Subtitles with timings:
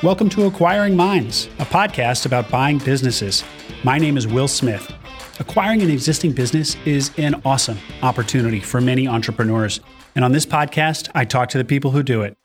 [0.00, 3.42] Welcome to Acquiring Minds, a podcast about buying businesses.
[3.82, 4.94] My name is Will Smith.
[5.40, 9.80] Acquiring an existing business is an awesome opportunity for many entrepreneurs.
[10.14, 12.36] And on this podcast, I talk to the people who do it.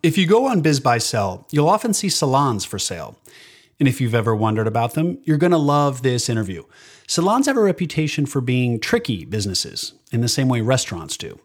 [0.00, 3.18] If you go on Biz Buy Sell, you'll often see salons for sale.
[3.80, 6.62] And if you've ever wondered about them, you're going to love this interview.
[7.08, 11.40] Salons have a reputation for being tricky businesses, in the same way restaurants do.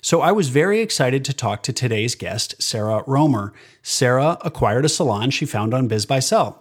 [0.00, 3.52] So I was very excited to talk to today's guest, Sarah Romer.
[3.82, 6.56] Sarah acquired a salon she found on BizBuySell.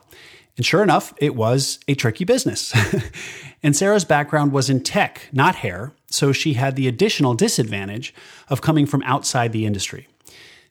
[0.57, 2.73] And sure enough, it was a tricky business.
[3.63, 8.13] and Sarah's background was in tech, not hair, so she had the additional disadvantage
[8.49, 10.07] of coming from outside the industry.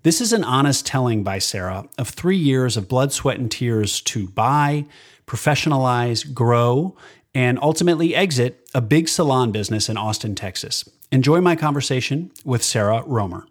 [0.02, 4.00] This is an honest telling by Sarah of three years of blood, sweat, and tears
[4.02, 4.86] to buy,
[5.26, 6.96] professionalize, grow,
[7.34, 10.88] and ultimately exit a big salon business in Austin, Texas.
[11.12, 13.46] Enjoy my conversation with Sarah Romer.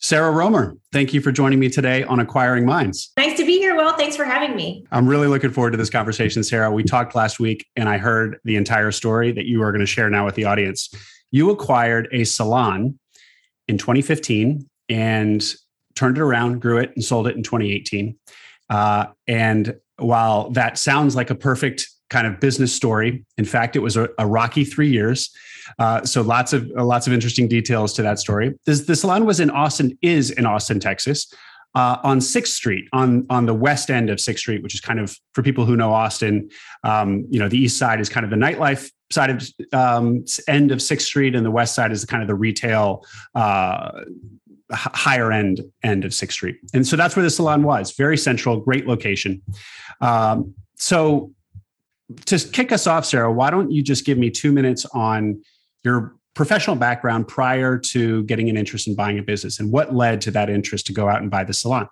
[0.00, 3.10] Sarah Romer, thank you for joining me today on Acquiring Minds.
[3.16, 3.94] Nice to be here, Will.
[3.94, 4.86] Thanks for having me.
[4.92, 6.70] I'm really looking forward to this conversation, Sarah.
[6.70, 9.86] We talked last week and I heard the entire story that you are going to
[9.86, 10.90] share now with the audience.
[11.30, 12.98] You acquired a salon
[13.66, 15.54] in 2015 and
[15.94, 18.16] turned it around, grew it, and sold it in 2018.
[18.70, 23.80] Uh, and while that sounds like a perfect kind of business story, in fact, it
[23.80, 25.34] was a, a rocky three years.
[25.78, 28.54] Uh, so lots of uh, lots of interesting details to that story.
[28.66, 31.32] This, the salon was in Austin, is in Austin, Texas,
[31.74, 35.00] uh, on Sixth Street, on on the west end of Sixth Street, which is kind
[35.00, 36.48] of for people who know Austin.
[36.82, 40.70] Um, you know, the east side is kind of the nightlife side of um, end
[40.70, 43.04] of Sixth Street, and the west side is kind of the retail.
[43.34, 44.04] Uh,
[44.72, 47.92] higher end end of Sixth Street, and so that's where the salon was.
[47.92, 49.42] Very central, great location.
[50.00, 51.32] Um, so
[52.26, 55.42] to kick us off, Sarah, why don't you just give me two minutes on
[55.84, 60.20] your professional background prior to getting an interest in buying a business and what led
[60.22, 61.88] to that interest to go out and buy the salon?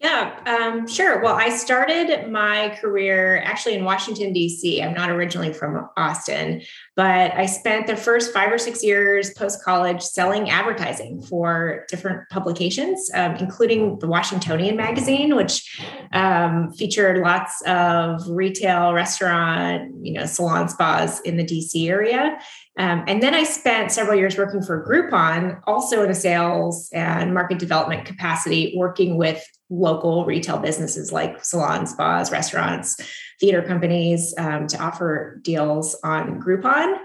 [0.00, 1.20] Yeah, um, sure.
[1.20, 4.80] Well, I started my career actually in Washington, D.C.
[4.80, 6.62] I'm not originally from Austin,
[6.94, 12.28] but I spent the first five or six years post college selling advertising for different
[12.30, 15.82] publications, um, including the Washingtonian magazine, which
[16.12, 21.88] um, featured lots of retail, restaurant, you know, salon spas in the D.C.
[21.88, 22.38] area.
[22.78, 27.34] Um, and then I spent several years working for Groupon, also in a sales and
[27.34, 32.96] market development capacity, working with local retail businesses like salons, spas, restaurants,
[33.40, 36.98] theater companies um, to offer deals on Groupon.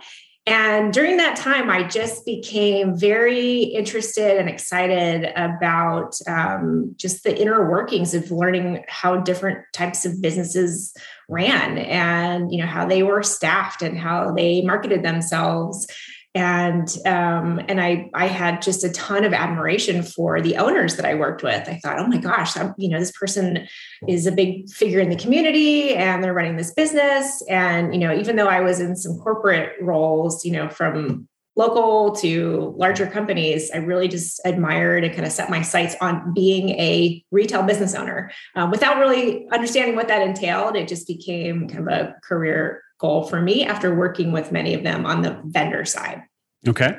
[0.46, 7.40] And during that time, I just became very interested and excited about um, just the
[7.40, 10.94] inner workings of learning how different types of businesses
[11.30, 15.88] ran and you know how they were staffed and how they marketed themselves
[16.36, 21.06] and um, and I I had just a ton of admiration for the owners that
[21.06, 21.70] I worked with.
[21.70, 23.68] I thought, oh my gosh, I'm, you know, this person
[24.08, 27.44] is a big figure in the community, and they're running this business.
[27.50, 32.12] And you know, even though I was in some corporate roles, you know, from local
[32.16, 36.70] to larger companies, I really just admired and kind of set my sights on being
[36.72, 38.32] a retail business owner.
[38.56, 43.24] Um, without really understanding what that entailed, it just became kind of a career goal
[43.28, 46.24] for me after working with many of them on the vendor side.
[46.68, 46.98] Okay.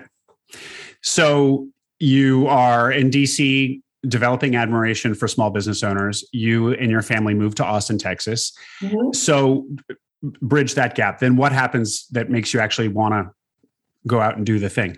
[1.02, 6.24] So you are in DC developing admiration for small business owners.
[6.32, 8.52] You and your family moved to Austin, Texas.
[8.82, 9.12] Mm-hmm.
[9.12, 9.66] So
[10.42, 11.18] bridge that gap.
[11.18, 13.30] Then what happens that makes you actually want to
[14.06, 14.96] go out and do the thing?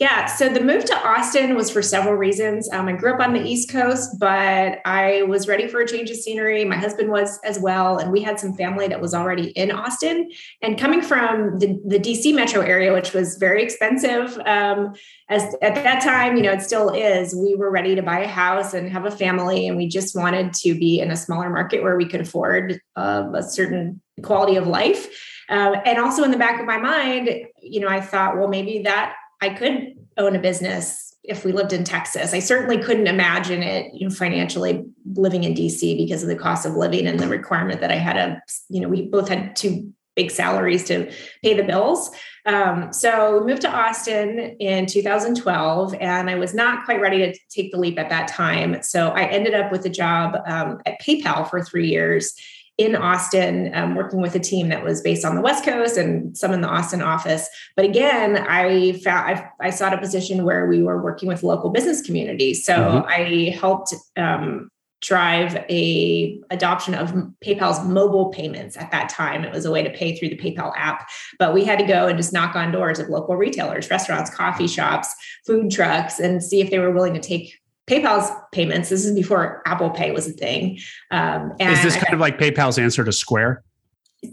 [0.00, 2.68] Yeah, so the move to Austin was for several reasons.
[2.72, 6.10] Um, I grew up on the East Coast, but I was ready for a change
[6.10, 6.64] of scenery.
[6.64, 10.32] My husband was as well, and we had some family that was already in Austin.
[10.62, 14.94] And coming from the, the DC metro area, which was very expensive, um,
[15.28, 17.32] as at that time, you know, it still is.
[17.32, 20.54] We were ready to buy a house and have a family, and we just wanted
[20.54, 24.66] to be in a smaller market where we could afford uh, a certain quality of
[24.66, 25.08] life.
[25.48, 28.82] Uh, and also in the back of my mind, you know, I thought, well, maybe
[28.82, 32.34] that I could own a business if we lived in Texas.
[32.34, 34.84] I certainly couldn't imagine it you know, financially
[35.14, 38.16] living in DC because of the cost of living and the requirement that I had
[38.16, 41.10] a, you know, we both had two big salaries to
[41.42, 42.10] pay the bills.
[42.46, 47.38] Um, so we moved to Austin in 2012, and I was not quite ready to
[47.48, 48.82] take the leap at that time.
[48.82, 52.34] So I ended up with a job um, at PayPal for three years
[52.76, 56.36] in Austin, um, working with a team that was based on the West Coast and
[56.36, 57.48] some in the Austin office.
[57.76, 61.70] But again, I found I, I sought a position where we were working with local
[61.70, 62.64] business communities.
[62.64, 63.08] So mm-hmm.
[63.08, 64.70] I helped um,
[65.02, 67.12] drive a adoption of
[67.44, 69.44] PayPal's mobile payments at that time.
[69.44, 72.08] It was a way to pay through the PayPal app, but we had to go
[72.08, 75.14] and just knock on doors of local retailers, restaurants, coffee shops,
[75.46, 78.88] food trucks, and see if they were willing to take PayPal's payments.
[78.88, 80.78] This is before Apple Pay was a thing.
[81.10, 83.62] Um, is this kind of like PayPal's answer to Square?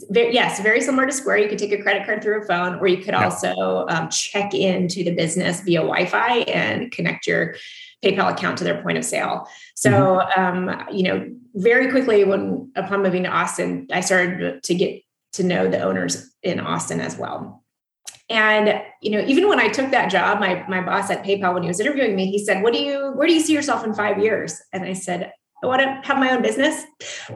[0.09, 1.39] Very, yes, very similar to Square.
[1.39, 3.25] You could take a credit card through a phone, or you could yeah.
[3.25, 7.56] also um, check into the business via Wi-Fi and connect your
[8.03, 9.48] PayPal account to their point of sale.
[9.75, 10.69] So, mm-hmm.
[10.69, 15.03] um, you know, very quickly when upon moving to Austin, I started to get
[15.33, 17.61] to know the owners in Austin as well.
[18.31, 21.63] And you know, even when I took that job, my my boss at PayPal, when
[21.63, 23.12] he was interviewing me, he said, "What do you?
[23.16, 26.18] Where do you see yourself in five years?" And I said, "I want to have
[26.18, 26.83] my own business,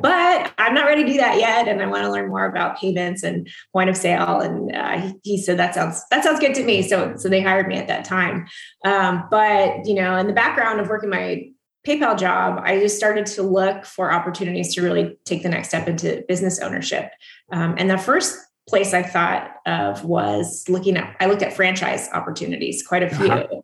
[0.02, 2.80] but I'm not ready to do that yet, and I want to learn more about
[2.80, 6.56] payments and point of sale." And uh, he, he, said, "That sounds that sounds good
[6.56, 8.48] to me." So so they hired me at that time.
[8.86, 11.50] Um, but you know, in the background of working my
[11.86, 15.88] PayPal job, I just started to look for opportunities to really take the next step
[15.88, 17.12] into business ownership.
[17.52, 22.10] Um, and the first place I thought of was looking at, I looked at franchise
[22.14, 23.62] opportunities, quite a few, uh-huh.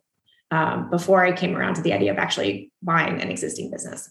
[0.56, 4.10] um, before I came around to the idea of actually buying an existing business.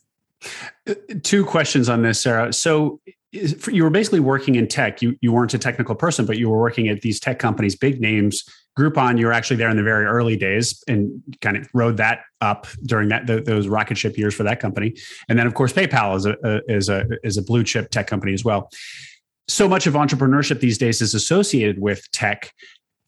[0.87, 2.51] Uh, two questions on this, Sarah.
[2.51, 2.99] So
[3.31, 5.01] you were basically working in tech.
[5.01, 8.01] You, you weren't a technical person, but you were working at these tech companies, big
[8.01, 8.43] names.
[8.77, 12.21] Groupon, you were actually there in the very early days and kind of rode that
[12.39, 14.95] up during that those rocket ship years for that company.
[15.27, 18.07] And then, of course, PayPal is a, a is a is a blue chip tech
[18.07, 18.69] company as well
[19.51, 22.51] so much of entrepreneurship these days is associated with tech.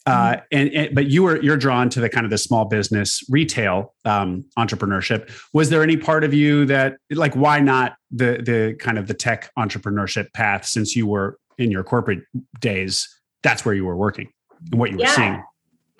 [0.05, 0.41] Uh, mm-hmm.
[0.51, 3.93] and, and, but you were you're drawn to the kind of the small business retail
[4.03, 5.31] um, entrepreneurship.
[5.53, 9.13] Was there any part of you that like why not the the kind of the
[9.13, 12.23] tech entrepreneurship path since you were in your corporate
[12.59, 13.07] days?
[13.43, 14.29] That's where you were working
[14.71, 15.15] and what you were yeah.
[15.15, 15.43] seeing.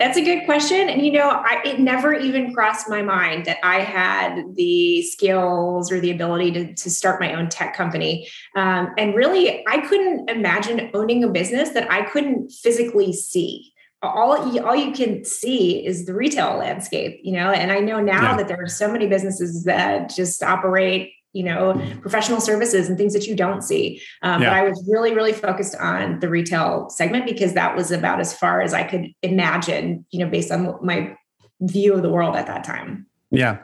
[0.00, 0.88] That's a good question.
[0.88, 5.92] And, you know, I, it never even crossed my mind that I had the skills
[5.92, 8.28] or the ability to, to start my own tech company.
[8.56, 13.72] Um, and really, I couldn't imagine owning a business that I couldn't physically see.
[14.02, 18.00] All you, all you can see is the retail landscape, you know, and I know
[18.00, 18.36] now yeah.
[18.36, 23.12] that there are so many businesses that just operate you know professional services and things
[23.12, 24.50] that you don't see um, yeah.
[24.50, 28.32] but i was really really focused on the retail segment because that was about as
[28.36, 31.14] far as i could imagine you know based on my
[31.60, 33.58] view of the world at that time yeah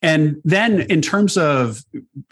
[0.00, 1.84] and then in terms of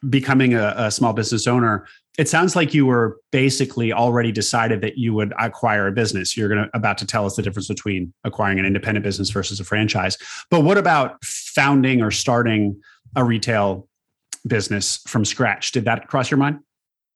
[0.08, 1.86] becoming a, a small business owner
[2.18, 6.36] it sounds like you were basically already decided that you would acquire a business.
[6.36, 9.60] You're going to about to tell us the difference between acquiring an independent business versus
[9.60, 10.18] a franchise.
[10.50, 12.80] But what about founding or starting
[13.14, 13.87] a retail
[14.46, 15.72] business from scratch.
[15.72, 16.60] Did that cross your mind?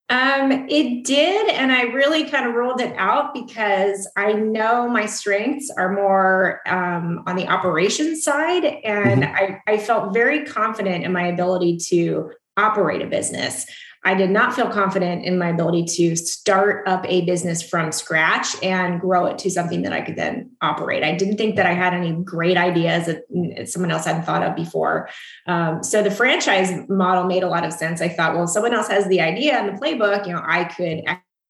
[0.09, 1.49] Um, it did.
[1.49, 6.61] And I really kind of ruled it out because I know my strengths are more
[6.67, 8.65] um, on the operations side.
[8.65, 9.35] And mm-hmm.
[9.67, 13.65] I, I felt very confident in my ability to operate a business.
[14.05, 18.61] I did not feel confident in my ability to start up a business from scratch
[18.63, 21.05] and grow it to something that I could then operate.
[21.05, 24.57] I didn't think that I had any great ideas that someone else hadn't thought of
[24.57, 25.09] before.
[25.47, 28.01] Um, so the franchise model made a lot of sense.
[28.01, 30.65] I thought, well, if someone else has the idea and the playbook, you know, I
[30.65, 31.05] could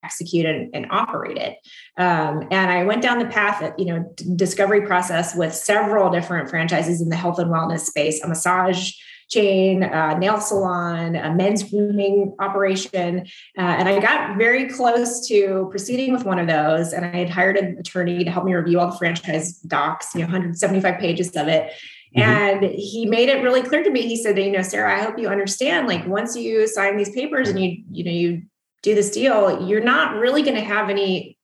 [0.05, 1.57] execute and, and operate it.
[1.97, 6.51] Um, and I went down the path, of, you know, discovery process with several different
[6.51, 8.93] franchises in the health and wellness space, a massage
[9.33, 13.27] chain, a nail salon, a men's grooming operation.
[13.57, 16.93] Uh, and I got very close to proceeding with one of those.
[16.93, 20.21] And I had hired an attorney to help me review all the franchise docs, you
[20.21, 21.73] know, 175 pages of it.
[22.17, 22.21] Mm-hmm.
[22.21, 24.03] And he made it really clear to me.
[24.03, 27.49] He said, you know, Sarah, I hope you understand, like once you sign these papers
[27.49, 28.43] and you, you know, you
[28.83, 31.39] do this deal, you're not really going to have any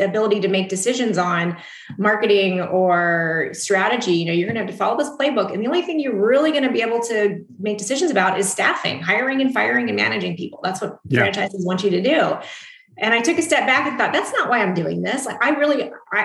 [0.00, 1.56] ability to make decisions on
[1.98, 5.66] marketing or strategy you know you're going to have to follow this playbook and the
[5.66, 9.40] only thing you're really going to be able to make decisions about is staffing hiring
[9.40, 11.20] and firing and managing people that's what yeah.
[11.20, 12.36] franchises want you to do
[12.98, 15.36] and i took a step back and thought that's not why i'm doing this like
[15.42, 16.24] i really i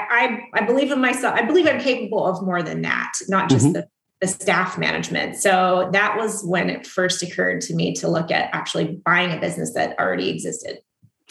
[0.53, 3.65] i, I believe in myself i believe i'm capable of more than that not just
[3.65, 3.73] mm-hmm.
[3.73, 3.87] the
[4.21, 5.35] the staff management.
[5.35, 9.39] So that was when it first occurred to me to look at actually buying a
[9.39, 10.79] business that already existed.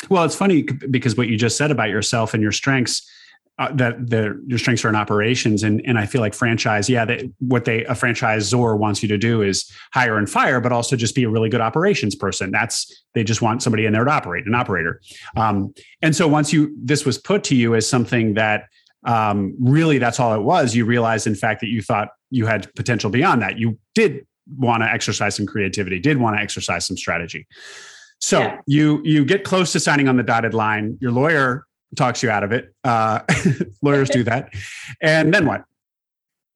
[0.09, 3.11] Well, it's funny because what you just said about yourself and your strengths.
[3.57, 5.63] Uh, that the your strengths are in operations.
[5.63, 9.17] And and I feel like franchise yeah they, what they a franchisor wants you to
[9.17, 12.51] do is hire and fire but also just be a really good operations person.
[12.51, 15.01] That's they just want somebody in there to operate an operator.
[15.37, 15.73] Um,
[16.03, 18.65] and so once you this was put to you as something that
[19.07, 22.75] um, really that's all it was you realized in fact that you thought you had
[22.75, 23.57] potential beyond that.
[23.57, 24.27] You did
[24.59, 27.47] want to exercise some creativity did want to exercise some strategy
[28.25, 28.61] so yeah.
[28.67, 30.97] you you get close to signing on the dotted line.
[30.99, 32.75] Your lawyer talks you out of it.
[32.83, 33.21] Uh,
[33.83, 34.55] lawyers do that,
[35.03, 35.65] and then what?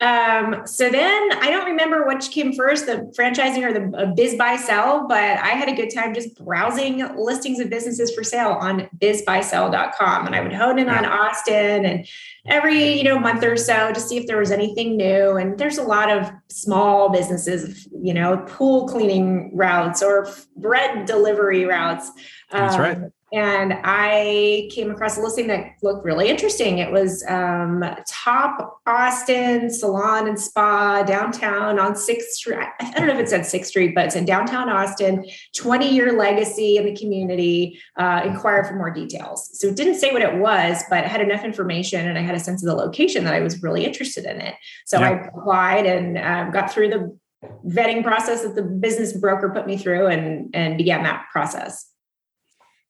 [0.01, 4.37] Um, so then I don't remember which came first, the franchising or the uh, biz
[4.37, 8.53] buy sell, but I had a good time just browsing listings of businesses for sale
[8.61, 10.27] on bizbuysell.com.
[10.27, 12.07] And I would hone in on Austin and
[12.47, 15.37] every, you know, month or so to see if there was anything new.
[15.37, 21.65] And there's a lot of small businesses, you know, pool cleaning routes or bread delivery
[21.65, 22.13] routes.
[22.53, 22.99] That's um, right
[23.33, 26.79] and I came across a listing that looked really interesting.
[26.79, 32.59] It was um, top Austin salon and spa downtown on Sixth Street.
[32.81, 35.27] I don't know if it said Sixth Street, but it's in downtown Austin.
[35.55, 37.79] Twenty year legacy in the community.
[37.97, 39.51] Uh, inquire for more details.
[39.59, 42.35] So it didn't say what it was, but it had enough information, and I had
[42.35, 44.55] a sense of the location that I was really interested in it.
[44.87, 45.09] So yeah.
[45.09, 47.19] I applied and um, got through the
[47.67, 51.89] vetting process that the business broker put me through, and and began that process.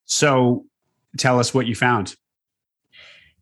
[0.09, 0.65] So
[1.17, 2.17] tell us what you found.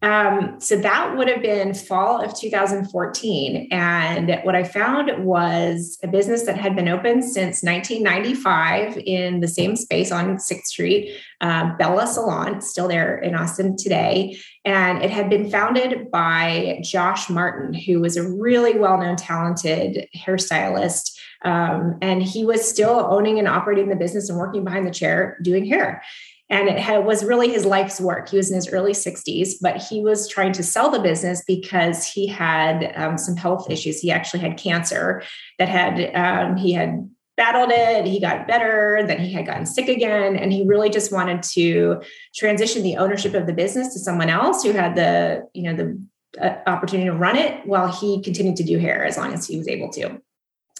[0.02, 3.68] Um, so that would have been fall of 2014.
[3.70, 9.48] And what I found was a business that had been open since 1995 in the
[9.48, 14.38] same space on 6th Street, uh, Bella Salon, still there in Austin today.
[14.66, 20.08] And it had been founded by Josh Martin, who was a really well known, talented
[20.14, 21.18] hairstylist.
[21.42, 25.38] Um, and he was still owning and operating the business and working behind the chair
[25.42, 26.02] doing hair
[26.48, 28.28] and it had, was really his life's work.
[28.28, 32.06] He was in his early 60s, but he was trying to sell the business because
[32.06, 34.00] he had um, some health issues.
[34.00, 35.22] He actually had cancer
[35.58, 38.06] that had um, he had battled it.
[38.06, 42.00] He got better, then he had gotten sick again, and he really just wanted to
[42.34, 46.00] transition the ownership of the business to someone else who had the you know the
[46.40, 49.58] uh, opportunity to run it while he continued to do hair as long as he
[49.58, 50.20] was able to.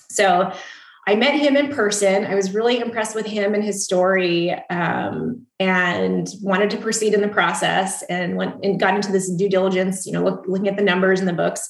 [0.08, 0.52] So
[1.08, 2.26] I met him in person.
[2.26, 7.20] I was really impressed with him and his story, um, and wanted to proceed in
[7.20, 8.02] the process.
[8.04, 10.04] And went and got into this due diligence.
[10.04, 11.68] You know, look, looking at the numbers and the books,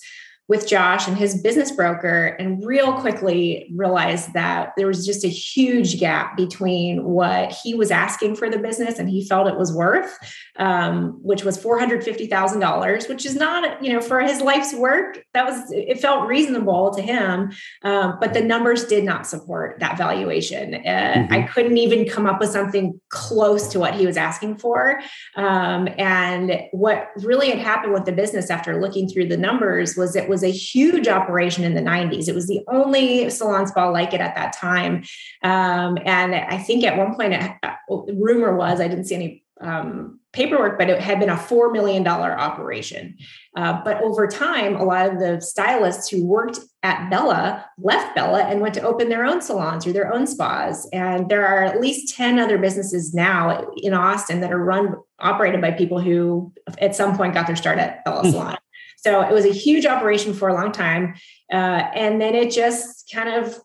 [0.48, 5.28] with Josh and his business broker and real quickly realized that there was just a
[5.28, 9.72] huge gap between what he was asking for the business and he felt it was
[9.72, 10.16] worth,
[10.56, 15.68] um, which was $450,000, which is not, you know, for his life's work, that was,
[15.72, 17.52] it felt reasonable to him.
[17.82, 20.74] Um, but the numbers did not support that valuation.
[20.74, 21.32] Uh, mm-hmm.
[21.32, 25.00] I couldn't even come up with something close to what he was asking for.
[25.34, 30.14] Um, and what really had happened with the business after looking through the numbers was
[30.14, 32.28] it was was a huge operation in the 90s.
[32.28, 35.02] It was the only salon spa like it at that time.
[35.42, 37.72] Um, and I think at one point, it, uh,
[38.12, 42.06] rumor was, I didn't see any um, paperwork, but it had been a $4 million
[42.06, 43.16] operation.
[43.56, 48.42] Uh, but over time, a lot of the stylists who worked at Bella left Bella
[48.42, 50.86] and went to open their own salons or their own spas.
[50.92, 55.62] And there are at least 10 other businesses now in Austin that are run, operated
[55.62, 58.30] by people who at some point got their start at Bella hmm.
[58.32, 58.58] Salon.
[58.96, 61.14] So it was a huge operation for a long time.
[61.52, 61.56] Uh,
[61.94, 63.58] and then it just kind of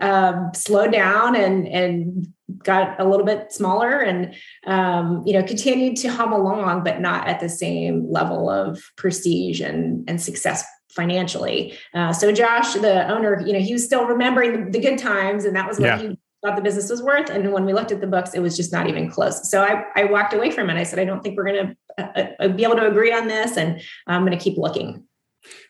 [0.00, 2.26] um, slowed down and, and
[2.62, 4.34] got a little bit smaller and,
[4.66, 9.60] um, you know, continued to hum along, but not at the same level of prestige
[9.60, 11.78] and, and success financially.
[11.94, 15.44] Uh, so Josh, the owner, you know, he was still remembering the, the good times
[15.44, 15.98] and that was what yeah.
[15.98, 17.28] he thought the business was worth.
[17.28, 19.50] And when we looked at the books, it was just not even close.
[19.50, 20.76] So I, I walked away from it.
[20.76, 23.28] I said, I don't think we're going to uh, uh, be able to agree on
[23.28, 23.56] this.
[23.56, 25.04] And I'm going to keep looking.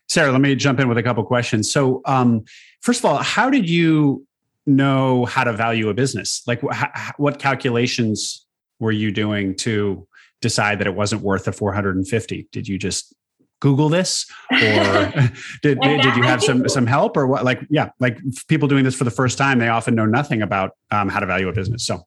[0.08, 1.70] Sarah, let me jump in with a couple questions.
[1.70, 2.44] So, um,
[2.82, 4.26] first of all, how did you
[4.66, 6.42] know how to value a business?
[6.46, 8.44] Like, wh- what calculations
[8.78, 10.06] were you doing to
[10.40, 12.48] decide that it wasn't worth the 450?
[12.50, 13.14] Did you just
[13.60, 14.56] Google this, or
[15.62, 17.44] did, did, did you have some some help, or what?
[17.44, 20.72] Like, yeah, like people doing this for the first time, they often know nothing about
[20.90, 21.86] um, how to value a business.
[21.86, 22.06] So.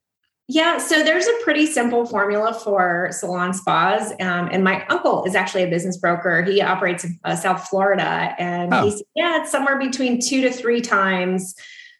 [0.49, 4.11] Yeah, so there's a pretty simple formula for salon spas.
[4.19, 6.43] Um, and my uncle is actually a business broker.
[6.43, 8.35] He operates in uh, South Florida.
[8.37, 8.83] And oh.
[8.83, 11.55] he's, yeah, it's somewhere between two to three times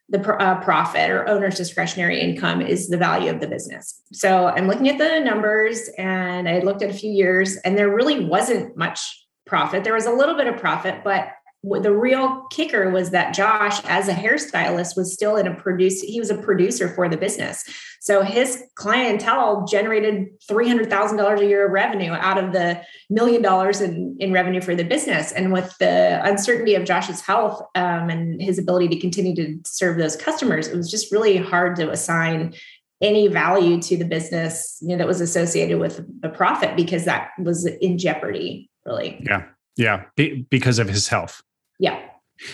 [0.10, 4.01] the uh, profit or owner's discretionary income is the value of the business.
[4.12, 7.89] So I'm looking at the numbers and I looked at a few years and there
[7.89, 9.23] really wasn't much
[9.53, 9.83] profit.
[9.83, 11.27] There was a little bit of profit, but
[11.63, 16.01] the real kicker was that Josh, as a hairstylist, was still in a produce.
[16.01, 17.63] He was a producer for the business,
[18.01, 22.81] so his clientele generated three hundred thousand dollars a year of revenue out of the
[23.12, 25.31] million dollars in, in revenue for the business.
[25.31, 30.00] And with the uncertainty of Josh's health um, and his ability to continue to serve
[30.00, 32.55] those customers, it was just really hard to assign
[33.01, 37.29] any value to the business you know, that was associated with the profit because that
[37.38, 39.23] was in jeopardy really.
[39.25, 39.45] Yeah.
[39.75, 40.05] Yeah.
[40.15, 41.41] Be- because of his health.
[41.79, 41.99] Yeah.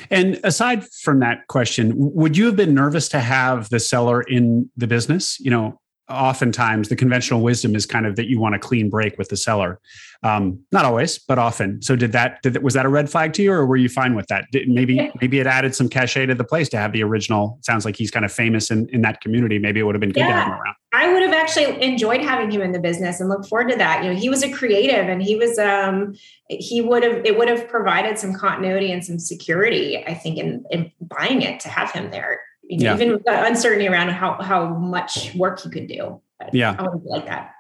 [0.09, 4.69] And aside from that question, would you have been nervous to have the seller in
[4.75, 5.39] the business?
[5.39, 5.79] You know,
[6.09, 9.37] oftentimes the conventional wisdom is kind of that you want a clean break with the
[9.37, 9.79] seller.
[10.23, 11.81] Um, not always, but often.
[11.81, 14.15] So did that, did, was that a red flag to you or were you fine
[14.15, 14.45] with that?
[14.51, 17.85] Did, maybe, maybe it added some cachet to the place to have the original, sounds
[17.85, 19.59] like he's kind of famous in, in that community.
[19.59, 20.75] Maybe it would have been good yeah, to have him around.
[20.91, 24.03] I would have actually enjoyed having him in the business and look forward to that.
[24.03, 26.15] You know, he was a creative and he was, um,
[26.47, 30.65] he would have, it would have provided some continuity and some security, I think, in,
[30.71, 32.95] in buying it to have him there you know, yeah.
[32.95, 36.21] even with the uncertainty around how how much work you could do.
[36.53, 37.51] yeah, I would like that.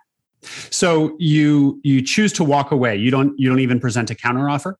[0.69, 2.95] So you you choose to walk away.
[2.95, 4.77] You don't you don't even present a counter offer.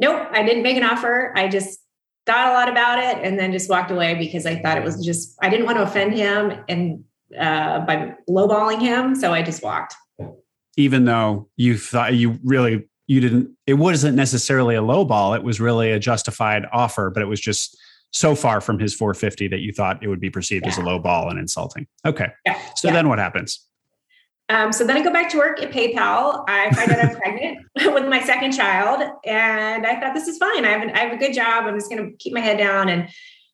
[0.00, 1.32] Nope, I didn't make an offer.
[1.36, 1.78] I just
[2.26, 5.04] thought a lot about it and then just walked away because I thought it was
[5.04, 7.04] just I didn't want to offend him and
[7.38, 9.94] uh, by lowballing him, so I just walked.
[10.76, 15.36] Even though you thought you really you didn't, it wasn't necessarily a lowball.
[15.36, 17.78] It was really a justified offer, but it was just
[18.12, 20.72] so far from his 450 that you thought it would be perceived yeah.
[20.72, 21.86] as a low ball and insulting.
[22.06, 22.28] Okay.
[22.46, 22.60] Yeah.
[22.76, 22.94] So yeah.
[22.94, 23.66] then what happens?
[24.48, 26.44] Um, so then I go back to work at PayPal.
[26.46, 30.64] I find out I'm pregnant with my second child, and I thought this is fine.
[30.64, 31.64] I have an, I have a good job.
[31.64, 33.08] I'm just going to keep my head down and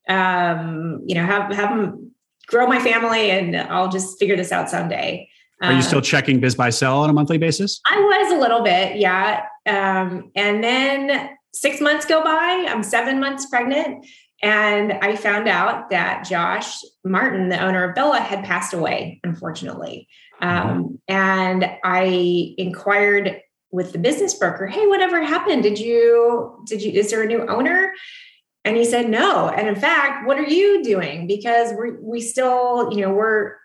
[0.09, 2.13] um, you know have have them
[2.49, 5.29] grow my family, and I'll just figure this out someday.
[5.61, 7.81] Are you still um, checking BizBuySell on a monthly basis?
[7.85, 9.45] I was a little bit, yeah.
[9.67, 12.67] Um, and then six months go by.
[12.69, 14.07] I'm seven months pregnant,
[14.43, 20.09] and I found out that Josh Martin, the owner of Bella, had passed away, unfortunately.
[20.41, 20.69] Mm-hmm.
[20.69, 23.41] Um, and I inquired
[23.71, 25.63] with the business broker, "Hey, whatever happened?
[25.63, 27.93] Did you did you is there a new owner?"
[28.65, 31.27] And he said, "No." And in fact, what are you doing?
[31.27, 33.57] Because we we still, you know, we're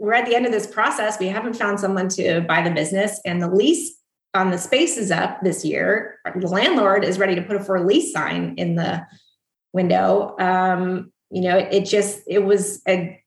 [0.00, 1.20] we're at the end of this process.
[1.20, 3.96] We haven't found someone to buy the business, and the lease
[4.34, 6.18] on the space is up this year.
[6.34, 9.06] The landlord is ready to put a for lease sign in the
[9.72, 10.36] window.
[10.38, 13.20] Um, you know, it, it just it was a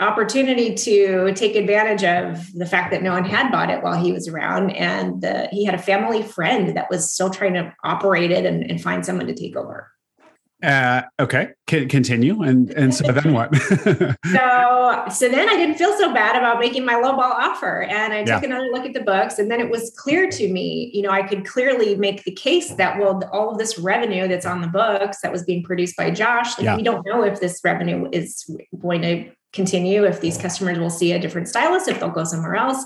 [0.00, 4.12] opportunity to take advantage of the fact that no one had bought it while he
[4.12, 8.30] was around and uh, he had a family friend that was still trying to operate
[8.30, 9.90] it and, and find someone to take over
[10.62, 13.54] uh, okay, C- continue, and and so then what?
[13.56, 18.12] so so then I didn't feel so bad about making my low ball offer, and
[18.12, 18.48] I took yeah.
[18.48, 21.22] another look at the books, and then it was clear to me, you know, I
[21.22, 25.20] could clearly make the case that well, all of this revenue that's on the books
[25.22, 26.76] that was being produced by Josh, like yeah.
[26.76, 31.12] we don't know if this revenue is going to continue, if these customers will see
[31.12, 32.84] a different stylist, if they'll go somewhere else.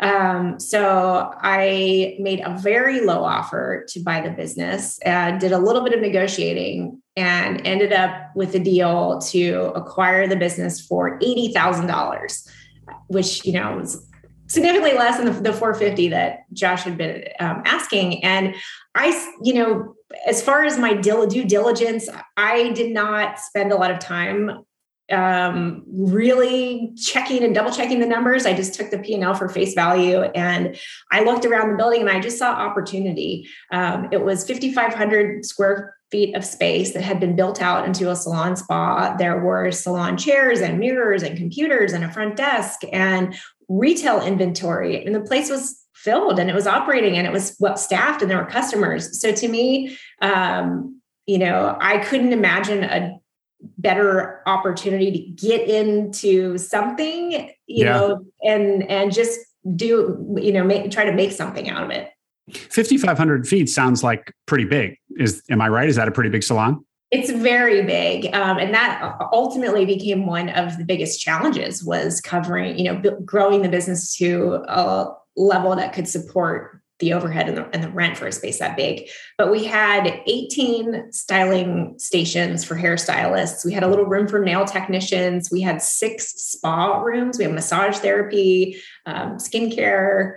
[0.00, 5.58] Um, so I made a very low offer to buy the business, and did a
[5.58, 11.18] little bit of negotiating, and ended up with a deal to acquire the business for
[11.22, 12.48] eighty thousand dollars,
[13.08, 14.08] which you know was
[14.52, 18.22] significantly less than the, the 450 that Josh had been um, asking.
[18.22, 18.54] And
[18.94, 19.94] I, you know,
[20.26, 24.62] as far as my due diligence, I did not spend a lot of time
[25.10, 28.44] um, really checking and double checking the numbers.
[28.44, 30.76] I just took the P and L for face value, and
[31.10, 33.48] I looked around the building and I just saw opportunity.
[33.70, 38.14] Um, it was 5,500 square feet of space that had been built out into a
[38.14, 39.16] salon spa.
[39.16, 43.34] There were salon chairs and mirrors and computers and a front desk and
[43.68, 47.76] retail inventory, and the place was filled and it was operating and it was well
[47.76, 49.20] staffed and there were customers.
[49.20, 53.18] So to me, um, you know, I couldn't imagine a
[53.78, 57.32] better opportunity to get into something
[57.66, 57.92] you yeah.
[57.92, 59.38] know and and just
[59.76, 62.10] do you know make, try to make something out of it
[62.50, 66.42] 5500 feet sounds like pretty big is am i right is that a pretty big
[66.42, 72.20] salon it's very big um, and that ultimately became one of the biggest challenges was
[72.20, 77.58] covering you know growing the business to a level that could support the overhead and
[77.58, 79.08] the, and the rent for a space that big.
[79.36, 83.64] But we had 18 styling stations for hairstylists.
[83.64, 85.50] We had a little room for nail technicians.
[85.50, 87.38] We had six spa rooms.
[87.38, 90.36] We had massage therapy, um, skincare,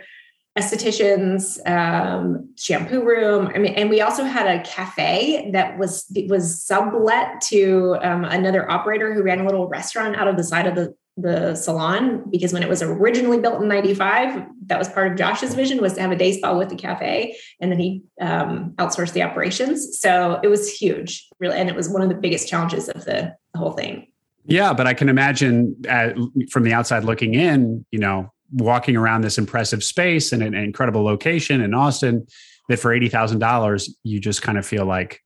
[0.58, 3.52] estheticians, um, shampoo room.
[3.54, 8.70] I mean, and we also had a cafe that was was sublet to um, another
[8.72, 12.52] operator who ran a little restaurant out of the side of the the salon because
[12.52, 16.02] when it was originally built in 95 that was part of josh's vision was to
[16.02, 20.42] have a day spa with the cafe and then he um, outsourced the operations so
[20.44, 23.60] it was huge really and it was one of the biggest challenges of the, the
[23.60, 24.06] whole thing
[24.44, 26.18] yeah but i can imagine at,
[26.52, 31.04] from the outside looking in you know walking around this impressive space and an incredible
[31.04, 32.26] location in austin
[32.70, 35.22] that for $80000 you just kind of feel like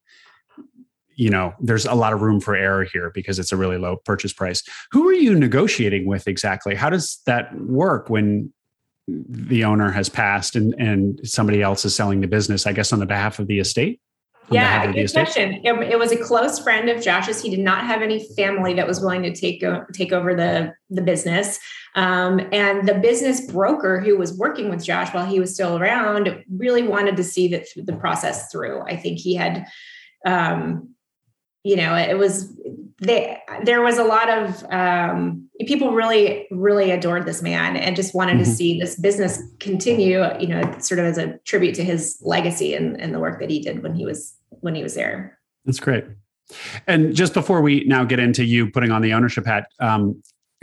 [1.16, 3.96] you know there's a lot of room for error here because it's a really low
[4.06, 4.62] purchase price.
[4.92, 6.74] Who are you negotiating with exactly?
[6.74, 8.54] How does that work when
[9.08, 12.98] the owner has passed and and somebody else is selling the business i guess on
[12.98, 14.00] the behalf of the estate
[14.50, 15.60] yeah, good question.
[15.64, 17.42] It, it, was a close friend of Josh's.
[17.42, 21.02] He did not have any family that was willing to take take over the the
[21.02, 21.58] business.
[21.94, 26.44] Um, and the business broker who was working with Josh while he was still around
[26.50, 28.82] really wanted to see that the process through.
[28.82, 29.66] I think he had,
[30.24, 30.94] um,
[31.64, 32.56] you know, it was
[33.00, 38.14] they, there was a lot of um, people really really adored this man and just
[38.14, 38.44] wanted mm-hmm.
[38.44, 42.74] to see this business continue you know sort of as a tribute to his legacy
[42.74, 45.80] and, and the work that he did when he was when he was there that's
[45.80, 46.04] great
[46.86, 50.20] and just before we now get into you putting on the ownership hat um,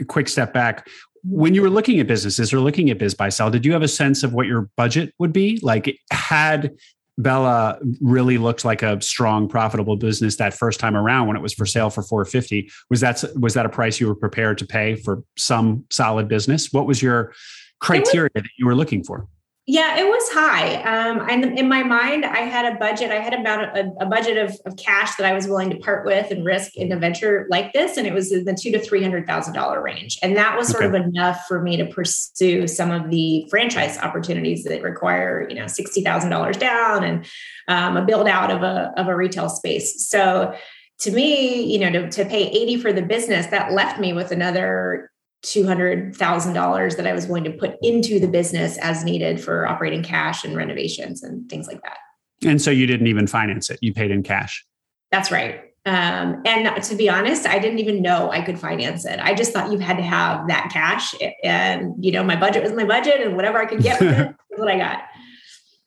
[0.08, 0.86] quick step back
[1.24, 4.22] when you were looking at businesses or looking at BizBuySell did you have a sense
[4.22, 6.76] of what your budget would be like had
[7.18, 11.52] Bella really looked like a strong, profitable business that first time around when it was
[11.52, 12.70] for sale for 450.
[12.90, 16.72] Was that was that a price you were prepared to pay for some solid business?
[16.72, 17.34] What was your
[17.80, 19.26] criteria was, that you were looking for?
[19.70, 20.76] Yeah, it was high.
[20.76, 23.10] Um, and in my mind, I had a budget.
[23.10, 26.06] I had about a, a, budget of, of cash that I was willing to part
[26.06, 28.80] with and risk in a venture like this, and it was in the two to
[28.80, 30.18] three hundred thousand dollar range.
[30.22, 30.96] And that was sort okay.
[30.96, 35.66] of enough for me to pursue some of the franchise opportunities that require, you know,
[35.66, 37.26] sixty thousand dollars down and
[37.68, 40.08] um, a build out of a of a retail space.
[40.08, 40.56] So
[41.00, 44.32] to me, you know, to, to pay 80 for the business, that left me with
[44.32, 45.10] another
[45.42, 50.44] $200,000 that I was going to put into the business as needed for operating cash
[50.44, 51.98] and renovations and things like that.
[52.44, 54.64] And so you didn't even finance it, you paid in cash.
[55.10, 55.64] That's right.
[55.86, 59.18] Um, and to be honest, I didn't even know I could finance it.
[59.20, 62.72] I just thought you had to have that cash, and you know, my budget was
[62.72, 65.04] my budget, and whatever I could get with it what I got.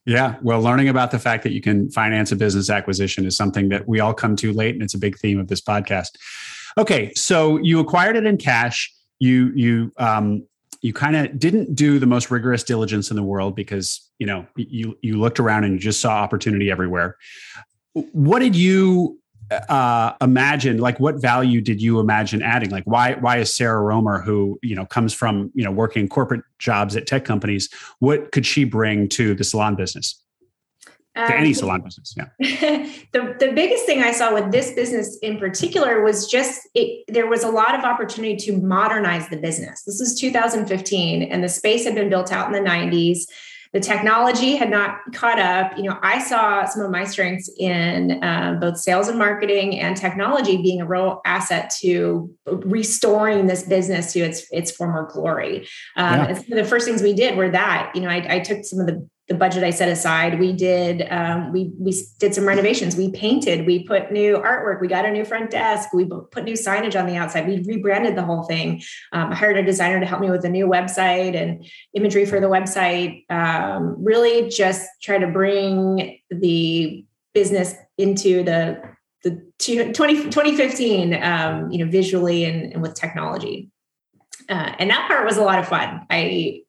[0.05, 3.69] Yeah, well, learning about the fact that you can finance a business acquisition is something
[3.69, 6.17] that we all come to late, and it's a big theme of this podcast.
[6.79, 10.45] Okay, so you acquired it in cash you you um,
[10.81, 14.47] you kind of didn't do the most rigorous diligence in the world because you know
[14.55, 17.17] you you looked around and you just saw opportunity everywhere.
[17.93, 19.19] What did you
[19.69, 20.79] uh, imagine?
[20.79, 22.71] Like, what value did you imagine adding?
[22.71, 26.41] Like, why why is Sarah Romer, who you know comes from you know working corporate
[26.57, 30.19] jobs at tech companies, what could she bring to the salon business?
[31.15, 32.15] To any um, salon business.
[32.15, 32.27] Yeah.
[33.11, 37.27] the the biggest thing I saw with this business in particular was just it, there
[37.27, 39.83] was a lot of opportunity to modernize the business.
[39.83, 43.23] This was 2015, and the space had been built out in the 90s.
[43.73, 45.77] The technology had not caught up.
[45.77, 49.95] You know, I saw some of my strengths in uh, both sales and marketing and
[49.95, 55.67] technology being a real asset to restoring this business to its its former glory.
[55.95, 56.25] Um, yeah.
[56.27, 57.91] And some of the first things we did were that.
[57.95, 60.41] You know, I, I took some of the the budget I set aside.
[60.41, 62.97] We did um, we we did some renovations.
[62.97, 63.65] We painted.
[63.65, 64.81] We put new artwork.
[64.81, 65.93] We got a new front desk.
[65.93, 67.47] We put new signage on the outside.
[67.47, 68.81] We rebranded the whole thing.
[69.13, 72.41] Um, I hired a designer to help me with a new website and imagery for
[72.41, 73.23] the website.
[73.31, 78.81] Um, really, just try to bring the business into the
[79.23, 83.69] the 20, 2015, um, you know, visually and, and with technology.
[84.49, 86.05] Uh, and that part was a lot of fun.
[86.09, 86.63] I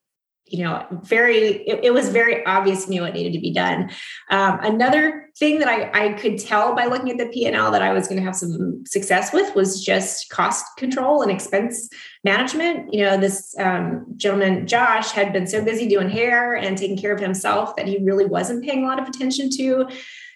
[0.53, 3.91] you know very it, it, was very obvious to me what needed to be done.
[4.31, 7.91] Um, another thing that I, I could tell by looking at the p&l that i
[7.93, 11.89] was going to have some success with was just cost control and expense
[12.23, 12.93] management.
[12.93, 17.15] You know this um, gentleman josh had been so busy doing hair and taking care
[17.15, 19.89] of himself that he really wasn't paying a lot of attention to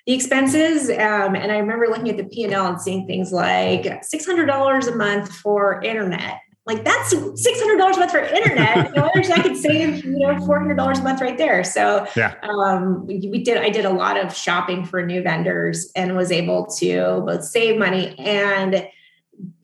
[0.06, 0.88] the expenses.
[0.88, 5.30] Um, and i remember looking at the p&l and seeing things like $600 a month
[5.30, 8.76] for internet like that's six hundred dollars a month for internet.
[8.94, 11.62] you know, I could save you know four hundred dollars a month right there.
[11.62, 13.58] So yeah, um, we, we, did.
[13.58, 17.78] I did a lot of shopping for new vendors and was able to both save
[17.78, 18.88] money and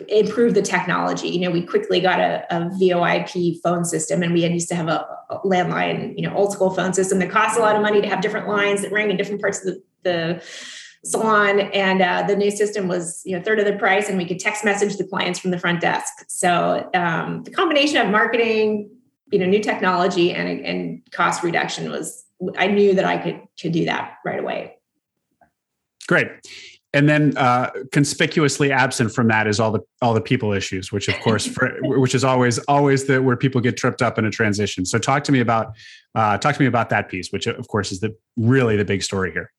[0.08, 1.28] improve the technology.
[1.28, 4.76] You know, we quickly got a, a VoIP phone system, and we had used to
[4.76, 7.82] have a, a landline, you know, old school phone system that cost a lot of
[7.82, 10.42] money to have different lines that rang in different parts of the, the
[11.04, 14.24] salon and uh, the new system was you know third of the price and we
[14.24, 16.24] could text message the clients from the front desk.
[16.28, 18.90] So um, the combination of marketing
[19.32, 22.24] you know new technology and, and cost reduction was
[22.58, 24.76] i knew that i could could do that right away.
[26.06, 26.28] Great.
[26.94, 31.08] And then uh, conspicuously absent from that is all the all the people issues which
[31.08, 34.30] of course for, which is always always the where people get tripped up in a
[34.30, 34.84] transition.
[34.84, 35.74] So talk to me about
[36.14, 39.02] uh, talk to me about that piece which of course is the really the big
[39.02, 39.50] story here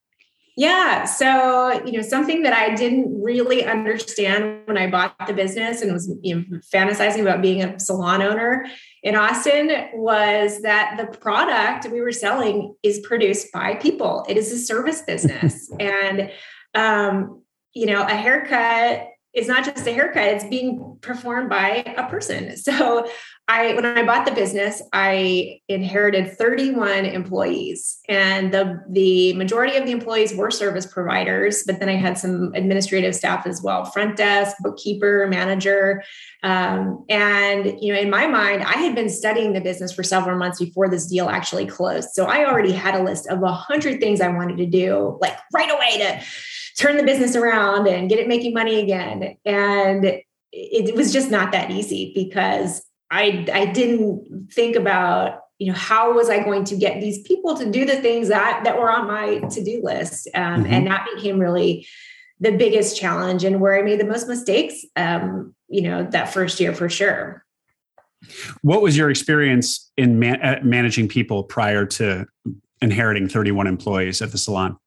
[0.56, 1.04] yeah.
[1.04, 5.92] So, you know, something that I didn't really understand when I bought the business and
[5.92, 8.64] was you know, fantasizing about being a salon owner
[9.02, 14.24] in Austin was that the product we were selling is produced by people.
[14.28, 15.68] It is a service business.
[15.80, 16.30] and,
[16.74, 22.08] um, you know, a haircut is not just a haircut, it's being performed by a
[22.08, 22.56] person.
[22.56, 23.06] So
[23.46, 29.84] I when I bought the business, I inherited 31 employees, and the the majority of
[29.84, 31.62] the employees were service providers.
[31.66, 36.02] But then I had some administrative staff as well, front desk, bookkeeper, manager,
[36.42, 40.38] um, and you know, in my mind, I had been studying the business for several
[40.38, 42.10] months before this deal actually closed.
[42.14, 45.36] So I already had a list of a hundred things I wanted to do, like
[45.52, 46.24] right away to
[46.78, 49.36] turn the business around and get it making money again.
[49.44, 52.82] And it was just not that easy because
[53.14, 57.56] I I didn't think about you know how was I going to get these people
[57.56, 60.72] to do the things that that were on my to do list, um, mm-hmm.
[60.72, 61.86] and that became really
[62.40, 64.84] the biggest challenge and where I made the most mistakes.
[64.96, 67.44] Um, you know that first year for sure.
[68.62, 72.26] What was your experience in man- uh, managing people prior to
[72.80, 74.78] inheriting 31 employees at the salon?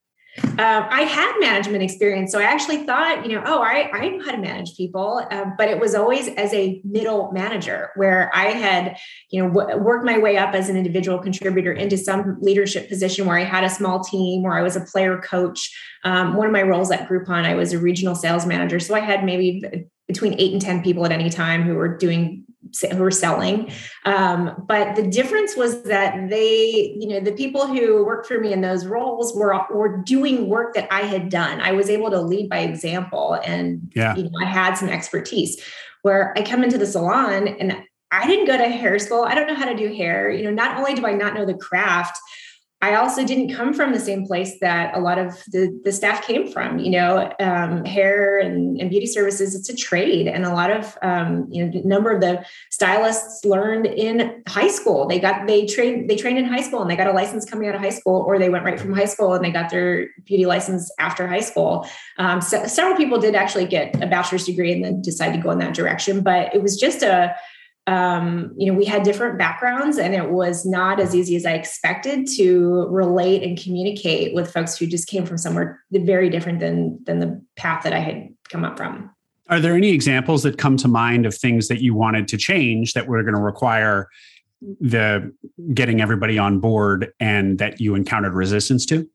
[0.44, 2.32] Um, I had management experience.
[2.32, 5.26] So I actually thought, you know, oh, I, I know how to manage people.
[5.32, 8.98] Uh, but it was always as a middle manager where I had,
[9.30, 13.26] you know, w- worked my way up as an individual contributor into some leadership position
[13.26, 15.76] where I had a small team, where I was a player coach.
[16.04, 18.80] Um, one of my roles at Groupon, I was a regional sales manager.
[18.80, 19.64] So I had maybe
[20.08, 22.47] between eight and 10 people at any time who were doing
[22.92, 23.72] who were selling.
[24.06, 28.54] Um, but the difference was that they, you know, the people who worked for me
[28.54, 31.62] in those roles were were doing work that I had done.
[31.62, 34.16] I was able to lead by example, and yeah.
[34.16, 35.62] you know, I had some expertise.
[36.04, 37.76] Where I come into the salon and
[38.12, 39.24] I didn't go to hair school.
[39.24, 40.30] I don't know how to do hair.
[40.30, 42.18] You know, not only do I not know the craft,
[42.80, 46.28] I also didn't come from the same place that a lot of the, the staff
[46.28, 46.78] came from.
[46.78, 50.28] You know, um, hair and, and, beauty services, it's a trade.
[50.28, 55.08] And a lot of, um, you know, number of the stylists learned in high school.
[55.08, 57.68] They got, they trained, they trained in high school and they got a license coming
[57.68, 60.10] out of high school, or they went right from high school and they got their
[60.26, 61.88] beauty license after high school.
[62.20, 65.50] Um, so several people did actually get a bachelor's degree and then decide to go
[65.50, 66.22] in that direction.
[66.22, 67.36] But it was just a,
[67.88, 71.54] um, you know, we had different backgrounds and it was not as easy as I
[71.54, 77.00] expected to relate and communicate with folks who just came from somewhere very different than
[77.06, 79.10] than the path that I had come up from.
[79.50, 82.92] Are there any examples that come to mind of things that you wanted to change
[82.94, 84.10] that were going to require
[84.82, 85.32] the
[85.74, 89.10] getting everybody on board and that you encountered resistance to?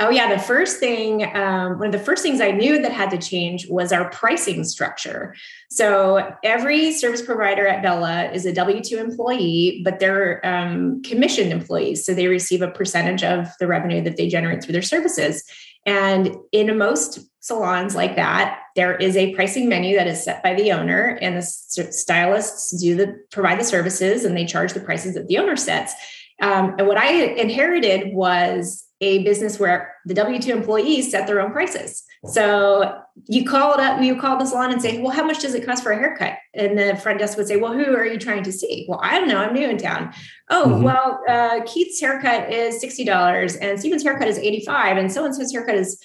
[0.00, 3.10] Oh yeah, the first thing, um, one of the first things I knew that had
[3.10, 5.34] to change was our pricing structure.
[5.70, 11.50] So every service provider at Bella is a W two employee, but they're um, commissioned
[11.50, 15.42] employees, so they receive a percentage of the revenue that they generate through their services.
[15.84, 20.54] And in most salons like that, there is a pricing menu that is set by
[20.54, 25.14] the owner, and the stylists do the provide the services, and they charge the prices
[25.14, 25.92] that the owner sets.
[26.40, 31.40] Um, and what I inherited was a business where the W 2 employees set their
[31.40, 32.02] own prices.
[32.24, 35.54] So you call it up, you call the salon and say, Well, how much does
[35.54, 36.34] it cost for a haircut?
[36.52, 38.86] And the front desk would say, Well, who are you trying to see?
[38.88, 39.38] Well, I don't know.
[39.38, 40.12] I'm new in town.
[40.50, 40.82] Oh, mm-hmm.
[40.82, 45.52] well, uh, Keith's haircut is $60 and Stephen's haircut is 85 and so and so's
[45.52, 46.02] haircut is,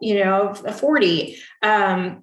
[0.00, 1.36] you know, 40.
[1.62, 2.22] Um,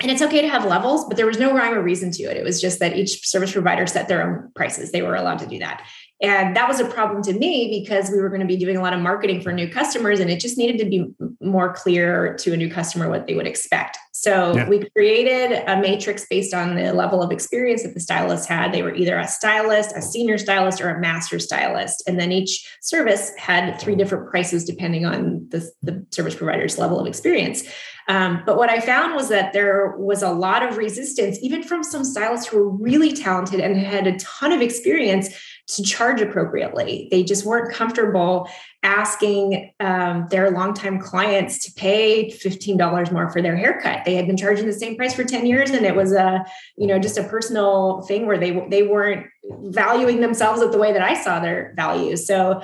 [0.00, 2.36] and it's okay to have levels, but there was no rhyme or reason to it.
[2.36, 4.90] It was just that each service provider set their own prices.
[4.90, 5.86] They were allowed to do that.
[6.22, 8.80] And that was a problem to me because we were going to be doing a
[8.80, 12.52] lot of marketing for new customers and it just needed to be more clear to
[12.52, 13.98] a new customer what they would expect.
[14.12, 14.68] So yeah.
[14.68, 18.72] we created a matrix based on the level of experience that the stylist had.
[18.72, 22.04] They were either a stylist, a senior stylist, or a master stylist.
[22.06, 27.00] And then each service had three different prices depending on the, the service provider's level
[27.00, 27.64] of experience.
[28.08, 31.82] Um, but what I found was that there was a lot of resistance, even from
[31.84, 35.34] some stylists who were really talented and had a ton of experience
[35.76, 37.08] to charge appropriately.
[37.10, 38.48] They just weren't comfortable
[38.82, 44.04] asking um, their longtime clients to pay $15 more for their haircut.
[44.04, 46.44] They had been charging the same price for 10 years and it was a,
[46.76, 50.92] you know, just a personal thing where they they weren't valuing themselves at the way
[50.92, 52.16] that I saw their value.
[52.16, 52.62] So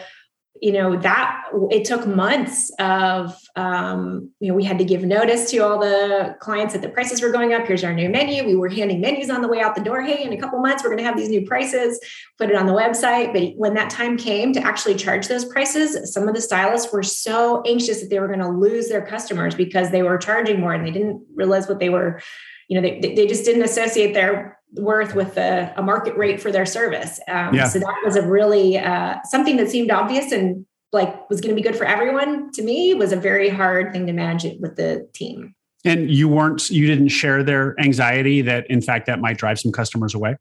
[0.60, 5.50] you know that it took months of um, you know we had to give notice
[5.50, 7.66] to all the clients that the prices were going up.
[7.66, 8.44] Here's our new menu.
[8.44, 10.02] We were handing menus on the way out the door.
[10.02, 12.00] Hey in a couple months we're going to have these new prices.
[12.38, 13.32] Put it on the website.
[13.32, 17.02] But when that time came to actually charge those prices some of the stylists were
[17.02, 20.72] so anxious that they were going to lose their customers because they were charging more
[20.72, 22.20] and they didn't realize what they were
[22.68, 26.52] you know they, they just didn't associate their worth with a, a market rate for
[26.52, 27.20] their service.
[27.28, 27.68] Um, yeah.
[27.68, 31.60] So that was a really uh, something that seemed obvious and like was going to
[31.60, 32.52] be good for everyone.
[32.52, 35.54] To me, was a very hard thing to manage it with the team.
[35.84, 39.72] And you weren't, you didn't share their anxiety that in fact that might drive some
[39.72, 40.36] customers away.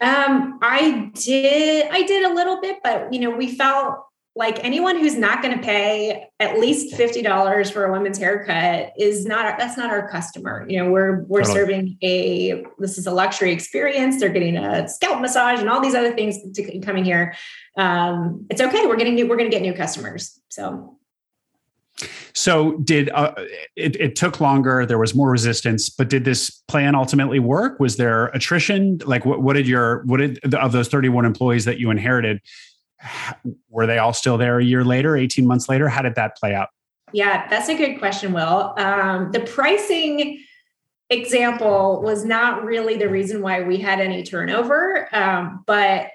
[0.00, 3.98] Um, I did, I did a little bit, but you know, we felt
[4.38, 9.26] like anyone who's not going to pay at least $50 for a women's haircut is
[9.26, 10.64] not that's not our customer.
[10.68, 11.58] You know we're we're totally.
[11.58, 14.20] serving a this is a luxury experience.
[14.20, 17.34] They're getting a scalp massage and all these other things to, coming here.
[17.76, 18.86] Um, it's okay.
[18.86, 20.94] We're getting new we're going to get new customers so.
[22.32, 23.34] So did uh,
[23.74, 24.86] it, it took longer.
[24.86, 27.80] There was more resistance but did this plan ultimately work?
[27.80, 28.98] Was there attrition?
[29.04, 32.40] Like what, what did your what did of those 31 employees that you inherited
[33.68, 35.88] were they all still there a year later 18 months later?
[35.88, 36.68] How did that play out?
[37.12, 38.74] Yeah that's a good question will.
[38.76, 40.42] Um, the pricing
[41.10, 46.08] example was not really the reason why we had any turnover um, but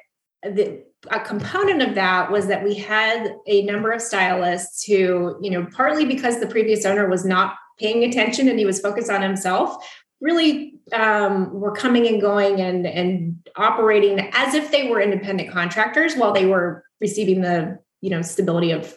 [0.43, 5.49] the, a component of that was that we had a number of stylists who you
[5.49, 9.21] know partly because the previous owner was not paying attention and he was focused on
[9.21, 9.83] himself
[10.23, 16.15] really um, were coming and going and and operating as if they were independent contractors
[16.15, 18.95] while they were receiving the you know stability of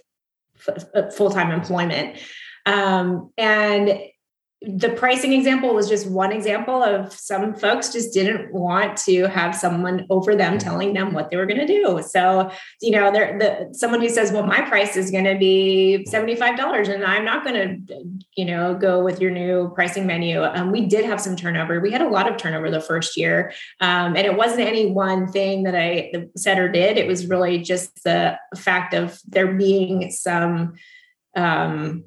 [0.66, 2.18] f- full-time employment.
[2.64, 3.98] Um, and
[4.66, 9.55] the pricing example was just one example of some folks just didn't want to have
[9.55, 12.02] someone over them telling them what they were going to do.
[12.02, 12.50] So,
[12.83, 16.92] you know, there the someone who says, "Well, my price is going to be $75
[16.92, 17.96] and I'm not going to,
[18.37, 21.81] you know, go with your new pricing menu." Um, we did have some turnover.
[21.81, 23.52] We had a lot of turnover the first year.
[23.81, 26.98] Um, and it wasn't any one thing that I said or did.
[26.98, 30.74] It was really just the fact of there being some
[31.37, 32.05] um,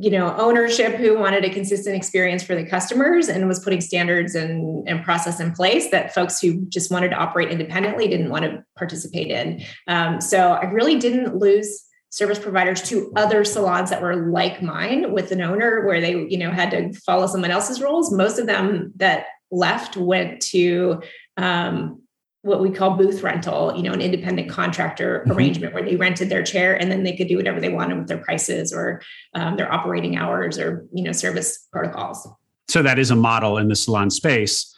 [0.00, 4.34] you know ownership who wanted a consistent experience for the customers and was putting standards
[4.34, 8.44] and, and process in place that folks who just wanted to operate independently didn't want
[8.44, 9.62] to participate in.
[9.88, 15.12] Um, so i really didn't lose service providers to other salons that were like mine
[15.12, 18.12] with an owner where they you know had to follow someone else's rules.
[18.12, 21.02] Most of them that left went to
[21.36, 22.01] um,
[22.42, 25.32] what we call booth rental, you know, an independent contractor mm-hmm.
[25.32, 28.08] arrangement where they rented their chair and then they could do whatever they wanted with
[28.08, 29.00] their prices or
[29.34, 32.28] um, their operating hours or, you know, service protocols.
[32.68, 34.74] So that is a model in the salon space.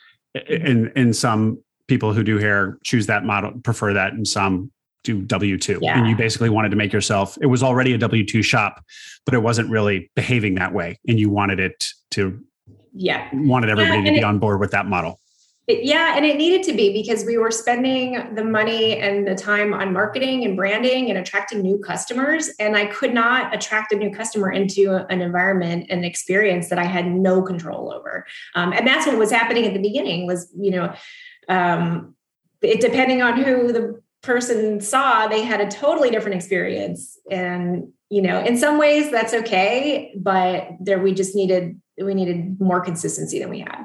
[0.48, 4.70] And, and some people who do hair choose that model, prefer that, and some
[5.03, 5.79] do W 2.
[5.81, 5.98] Yeah.
[5.98, 8.85] And you basically wanted to make yourself, it was already a W 2 shop,
[9.24, 10.98] but it wasn't really behaving that way.
[11.07, 12.42] And you wanted it to,
[12.94, 15.20] yeah, wanted everybody yeah, to be it, on board with that model.
[15.66, 19.72] Yeah, and it needed to be because we were spending the money and the time
[19.72, 22.50] on marketing and branding and attracting new customers.
[22.61, 26.85] And I could not attract a new customer into an environment and experience that I
[26.85, 28.27] had no control over.
[28.55, 30.94] Um, and that's what was happening at the beginning was, you know,
[31.48, 32.14] um,
[32.61, 37.18] it depending on who the person saw, they had a totally different experience.
[37.31, 42.61] And, you know, in some ways that's okay, but there we just needed we needed
[42.61, 43.85] more consistency than we had.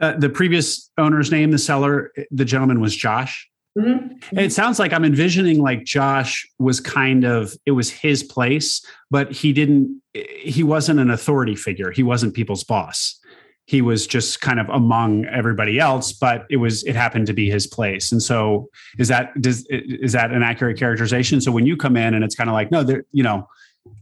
[0.00, 3.48] Uh, the previous owner's name, the seller, the gentleman was Josh.
[3.78, 4.38] Mm-hmm.
[4.38, 9.30] It sounds like I'm envisioning like Josh was kind of it was his place, but
[9.32, 10.00] he didn't.
[10.14, 11.90] He wasn't an authority figure.
[11.90, 13.20] He wasn't people's boss.
[13.66, 17.50] He was just kind of among everybody else, but it was it happened to be
[17.50, 18.12] his place.
[18.12, 21.42] And so, is that does is that an accurate characterization?
[21.42, 23.46] So when you come in and it's kind of like no, there you know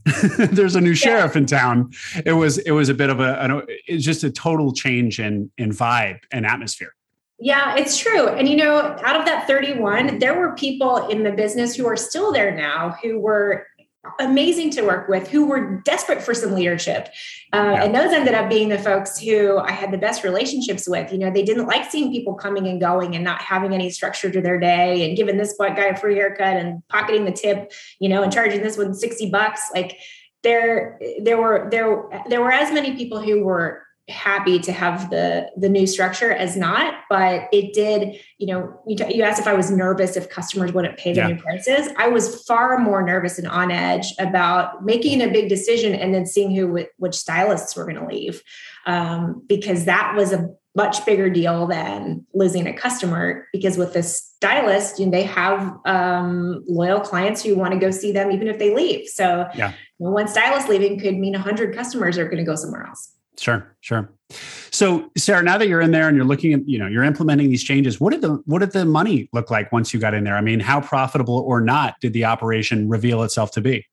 [0.37, 1.91] there's a new sheriff in town.
[2.25, 5.51] It was it was a bit of a an, it's just a total change in
[5.57, 6.93] in vibe and atmosphere.
[7.39, 8.29] Yeah, it's true.
[8.29, 11.97] And you know, out of that 31, there were people in the business who are
[11.97, 13.67] still there now who were
[14.19, 17.09] amazing to work with who were desperate for some leadership.
[17.53, 17.83] Uh, yeah.
[17.83, 21.11] And those ended up being the folks who I had the best relationships with.
[21.11, 24.29] You know, they didn't like seeing people coming and going and not having any structure
[24.31, 28.09] to their day and giving this guy a free haircut and pocketing the tip, you
[28.09, 29.61] know, and charging this one 60 bucks.
[29.73, 29.97] Like
[30.43, 35.49] there, there were, there, there were as many people who were happy to have the
[35.57, 39.47] the new structure as not but it did you know you, t- you asked if
[39.47, 41.27] i was nervous if customers wouldn't pay the yeah.
[41.27, 45.95] new prices i was far more nervous and on edge about making a big decision
[45.95, 48.43] and then seeing who which stylists were going to leave
[48.85, 54.33] um, because that was a much bigger deal than losing a customer because with this
[54.35, 58.47] stylist you know, they have um, loyal clients who want to go see them even
[58.47, 59.71] if they leave so yeah.
[59.97, 63.14] you know, one stylist leaving could mean 100 customers are going to go somewhere else
[63.37, 64.09] Sure, sure.
[64.71, 67.49] So, Sarah, now that you're in there and you're looking at, you know, you're implementing
[67.49, 70.23] these changes, what did the what did the money look like once you got in
[70.23, 70.35] there?
[70.35, 73.85] I mean, how profitable or not did the operation reveal itself to be?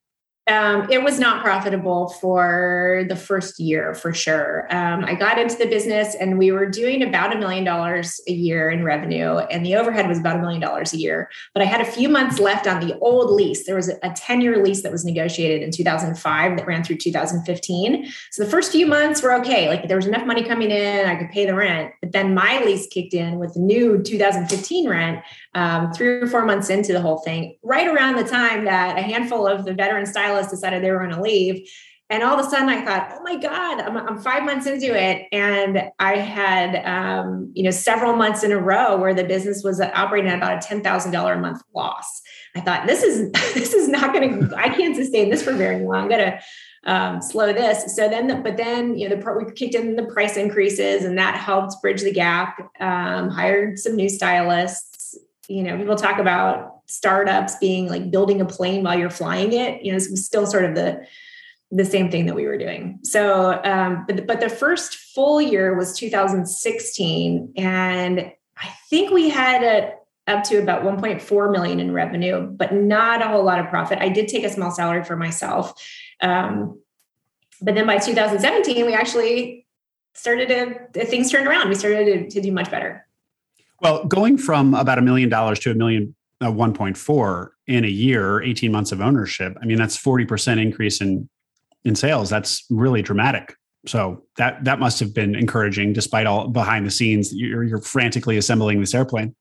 [0.49, 4.67] Um, it was not profitable for the first year for sure.
[4.75, 8.33] Um, I got into the business and we were doing about a million dollars a
[8.33, 11.31] year in revenue, and the overhead was about a million dollars a year.
[11.55, 13.67] But I had a few months left on the old lease.
[13.67, 18.13] There was a 10 year lease that was negotiated in 2005 that ran through 2015.
[18.33, 19.69] So the first few months were okay.
[19.69, 21.93] Like there was enough money coming in, I could pay the rent.
[22.01, 25.23] But then my lease kicked in with the new 2015 rent
[25.55, 29.03] um, three or four months into the whole thing, right around the time that a
[29.03, 31.69] handful of the veteran stylists decided they were going to leave.
[32.13, 34.95] And all of a sudden, I thought, oh my God, I'm, I'm five months into
[34.95, 35.27] it.
[35.33, 39.81] And I had, um, you know, several months in a row where the business was
[39.81, 42.21] operating at about a $10,000 a month loss.
[42.55, 45.83] I thought, this is, this is not going to, I can't sustain this for very
[45.83, 46.03] long.
[46.03, 46.41] I'm going to,
[46.85, 47.95] um, slow this.
[47.95, 51.17] So then, the, but then, you know, the we kicked in the price increases and
[51.17, 52.59] that helped bridge the gap.
[52.81, 54.92] Um, hired some new stylists,
[55.49, 59.83] you know, people talk about startups being like building a plane while you're flying it.
[59.83, 61.07] You know, it's still sort of the
[61.75, 62.99] the same thing that we were doing.
[63.03, 69.63] So, um, but but the first full year was 2016, and I think we had
[69.63, 69.95] a
[70.29, 73.99] up to about 1.4 million in revenue, but not a whole lot of profit.
[74.01, 75.75] I did take a small salary for myself.
[76.21, 76.81] Um,
[77.61, 79.67] but then by 2017, we actually
[80.15, 80.49] started
[80.95, 81.69] to, things turned around.
[81.69, 83.07] We started to, to do much better.
[83.83, 88.41] Well, going from about a million dollars to a million, uh, 1.4 in a year,
[88.41, 91.29] 18 months of ownership, I mean, that's 40% increase in,
[91.85, 92.31] in sales.
[92.31, 93.57] That's really dramatic.
[93.87, 97.35] So that, that must have been encouraging despite all behind the scenes.
[97.35, 99.35] You're, you're frantically assembling this airplane.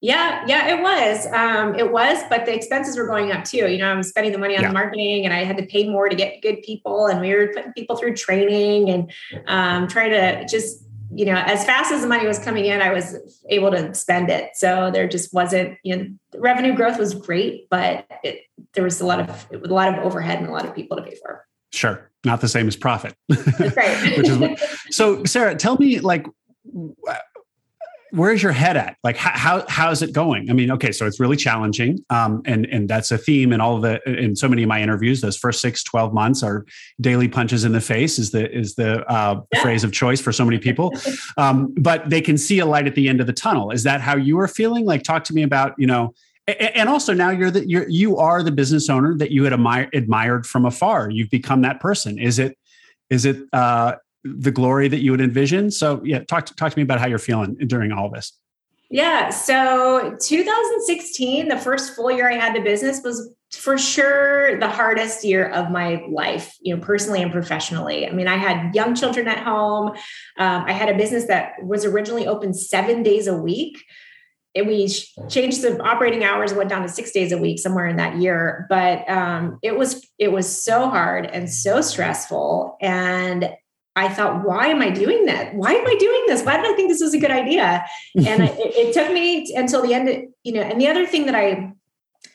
[0.00, 1.26] Yeah, yeah, it was.
[1.32, 3.68] Um, it was, but the expenses were going up too.
[3.70, 4.68] You know, I'm spending the money on yeah.
[4.68, 7.06] the marketing and I had to pay more to get good people.
[7.06, 9.10] And we were putting people through training and
[9.46, 10.83] um, trying to just
[11.16, 14.30] you know, as fast as the money was coming in, I was able to spend
[14.30, 14.50] it.
[14.54, 16.06] So there just wasn't, you know,
[16.36, 18.42] revenue growth was great, but it,
[18.74, 21.02] there was a lot of a lot of overhead and a lot of people to
[21.02, 21.46] pay for.
[21.72, 23.14] Sure, not the same as profit.
[23.28, 24.16] That's right.
[24.16, 24.40] Which is
[24.90, 26.26] so, Sarah, tell me, like,
[28.14, 28.96] where's your head at?
[29.02, 30.48] Like, how, how how's it going?
[30.48, 33.76] I mean, okay, so it's really challenging, um, and and that's a theme in all
[33.76, 35.20] of the in so many of my interviews.
[35.20, 36.64] Those first six, 12 months are
[37.00, 39.62] daily punches in the face is the is the uh, yeah.
[39.62, 40.92] phrase of choice for so many people.
[41.36, 43.70] Um, but they can see a light at the end of the tunnel.
[43.70, 44.84] Is that how you are feeling?
[44.84, 46.14] Like, talk to me about you know.
[46.46, 49.88] And also now you're the you're you are the business owner that you had admire,
[49.92, 51.10] admired from afar.
[51.10, 52.18] You've become that person.
[52.18, 52.56] Is it
[53.10, 55.70] is it uh, the glory that you would envision.
[55.70, 58.32] So yeah, talk to, talk to me about how you're feeling during all this.
[58.90, 59.30] Yeah.
[59.30, 65.24] So 2016, the first full year I had the business was for sure the hardest
[65.24, 68.06] year of my life, you know, personally and professionally.
[68.06, 69.90] I mean, I had young children at home.
[70.38, 73.84] Um, I had a business that was originally open seven days a week.
[74.54, 74.88] And we
[75.28, 78.66] changed the operating hours, went down to six days a week somewhere in that year.
[78.68, 82.76] But um, it was it was so hard and so stressful.
[82.80, 83.52] And
[83.96, 85.54] I thought, why am I doing that?
[85.54, 86.42] Why am I doing this?
[86.42, 87.84] Why did I think this was a good idea?
[88.16, 91.34] And it, it, took me until the end, you know, and the other thing that
[91.34, 91.72] I,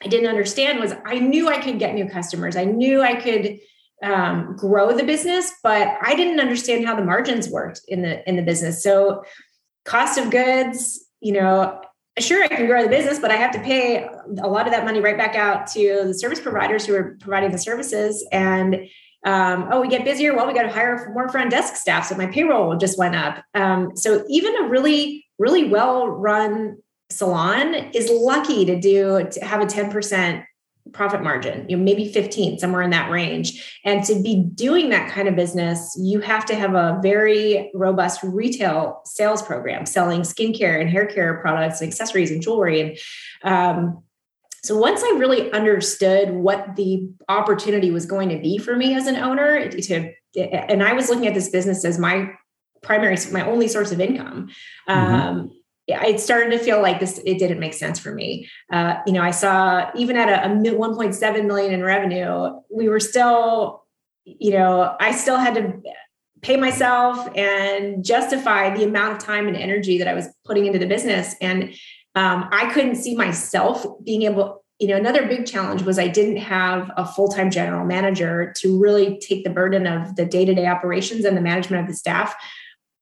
[0.02, 2.56] I didn't understand was I knew I could get new customers.
[2.56, 3.60] I knew I could
[4.02, 8.38] um, grow the business, but I didn't understand how the margins worked in the, in
[8.38, 8.82] the business.
[8.82, 9.24] So
[9.84, 11.82] cost of goods, you know,
[12.20, 14.08] sure I can grow the business, but I have to pay
[14.42, 17.52] a lot of that money right back out to the service providers who are providing
[17.52, 18.26] the services.
[18.32, 18.88] And
[19.26, 20.36] um, oh, we get busier.
[20.36, 22.06] Well, we got to hire more front desk staff.
[22.06, 23.44] So my payroll just went up.
[23.54, 26.78] Um, so even a really, really well run
[27.10, 30.46] salon is lucky to do, to have a 10%
[30.94, 33.80] profit margin, you know, maybe 15, somewhere in that range.
[33.86, 38.22] And to be doing that kind of business, you have to have a very robust
[38.24, 42.98] retail sales program, selling skincare and hair care products and accessories and jewelry.
[43.44, 44.04] And um,
[44.64, 49.08] so once I really understood what the opportunity was going to be for me as
[49.08, 52.32] an owner, to and I was looking at this business as my
[52.82, 54.50] primary, my only source of income.
[54.88, 55.16] Mm-hmm.
[55.16, 55.52] Um,
[55.92, 58.48] I started to feel like this it didn't make sense for me.
[58.72, 63.00] Uh, you know, I saw even at a, a 1.7 million in revenue, we were
[63.00, 63.86] still,
[64.24, 65.82] you know, I still had to
[66.42, 70.80] pay myself and justify the amount of time and energy that I was putting into
[70.80, 71.36] the business.
[71.42, 71.74] And
[72.16, 76.38] um, I couldn't see myself being able, you know, another big challenge was I didn't
[76.38, 80.54] have a full time general manager to really take the burden of the day to
[80.54, 82.36] day operations and the management of the staff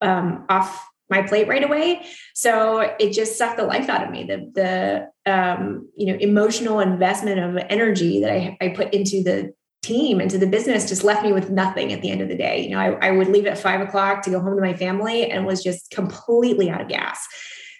[0.01, 2.05] um, off my plate right away.
[2.33, 4.25] So it just sucked the life out of me.
[4.25, 9.53] The the um, you know emotional investment of energy that I, I put into the
[9.83, 12.61] team into the business just left me with nothing at the end of the day.
[12.61, 15.31] You know, I, I would leave at five o'clock to go home to my family
[15.31, 17.25] and was just completely out of gas.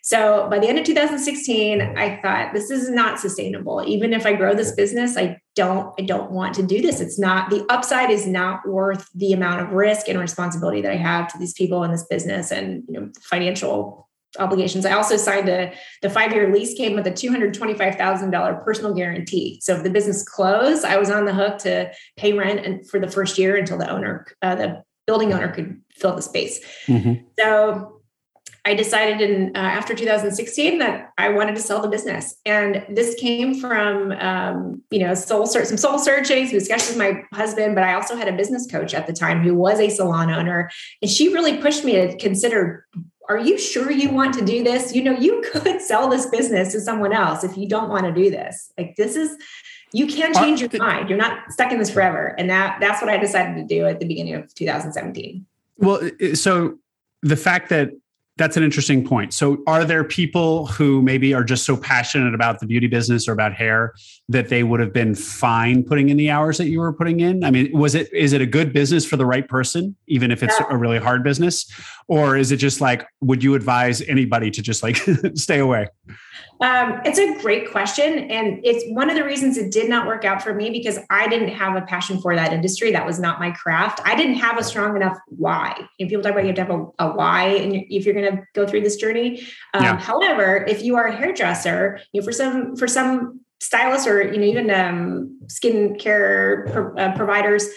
[0.07, 3.83] So by the end of 2016, I thought this is not sustainable.
[3.85, 7.01] Even if I grow this business, I don't I don't want to do this.
[7.01, 10.95] It's not the upside is not worth the amount of risk and responsibility that I
[10.95, 14.07] have to these people in this business and you know financial
[14.39, 14.85] obligations.
[14.85, 17.95] I also signed a the five year lease came with a two hundred twenty five
[17.95, 19.59] thousand dollar personal guarantee.
[19.61, 23.01] So if the business closed, I was on the hook to pay rent and for
[23.01, 26.61] the first year until the owner, uh, the building owner, could fill the space.
[26.87, 27.25] Mm-hmm.
[27.37, 27.96] So
[28.67, 33.15] I decided in uh, after 2016 that I wanted to sell the business, and this
[33.15, 37.75] came from um, you know soul search, some soul searching, some discussions with my husband.
[37.75, 40.69] But I also had a business coach at the time who was a salon owner,
[41.01, 42.85] and she really pushed me to consider
[43.29, 44.93] are you sure you want to do this?
[44.93, 48.11] You know, you could sell this business to someone else if you don't want to
[48.11, 48.73] do this.
[48.77, 49.37] Like this is
[49.93, 51.07] you can change your mind.
[51.07, 52.35] You're not stuck in this forever.
[52.37, 55.45] And that that's what I decided to do at the beginning of 2017.
[55.77, 56.01] Well,
[56.33, 56.79] so
[57.21, 57.91] the fact that
[58.37, 59.33] that's an interesting point.
[59.33, 63.31] So, are there people who maybe are just so passionate about the beauty business or
[63.31, 63.93] about hair
[64.29, 67.43] that they would have been fine putting in the hours that you were putting in?
[67.43, 70.43] I mean, was it is it a good business for the right person, even if
[70.43, 70.67] it's yeah.
[70.69, 71.71] a really hard business,
[72.07, 74.97] or is it just like would you advise anybody to just like
[75.35, 75.87] stay away?
[76.59, 78.31] Um, it's a great question.
[78.31, 81.27] And it's one of the reasons it did not work out for me because I
[81.27, 82.91] didn't have a passion for that industry.
[82.91, 84.01] That was not my craft.
[84.03, 85.87] I didn't have a strong enough why.
[85.99, 88.37] And people talk about you have to have a, a why and if you're going
[88.37, 89.43] to go through this journey.
[89.73, 89.99] Um, yeah.
[89.99, 94.39] However, if you are a hairdresser, you know, for some, for some stylists or, you
[94.39, 97.67] know, even um, skin care pro- uh, providers,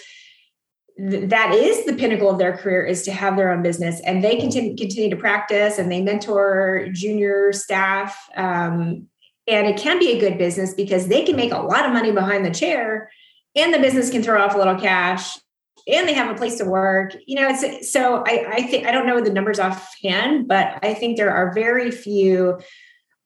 [1.03, 4.37] that is the pinnacle of their career is to have their own business and they
[4.37, 9.07] continue, continue to practice and they mentor junior staff um,
[9.47, 12.11] and it can be a good business because they can make a lot of money
[12.11, 13.09] behind the chair
[13.55, 15.39] and the business can throw off a little cash
[15.87, 18.91] and they have a place to work you know it's so i i think i
[18.91, 22.59] don't know the numbers offhand but i think there are very few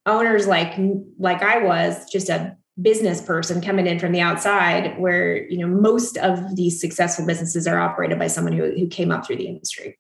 [0.05, 0.75] owners like
[1.19, 5.67] like i was just a business person coming in from the outside where you know
[5.67, 9.47] most of these successful businesses are operated by someone who, who came up through the
[9.47, 9.97] industry.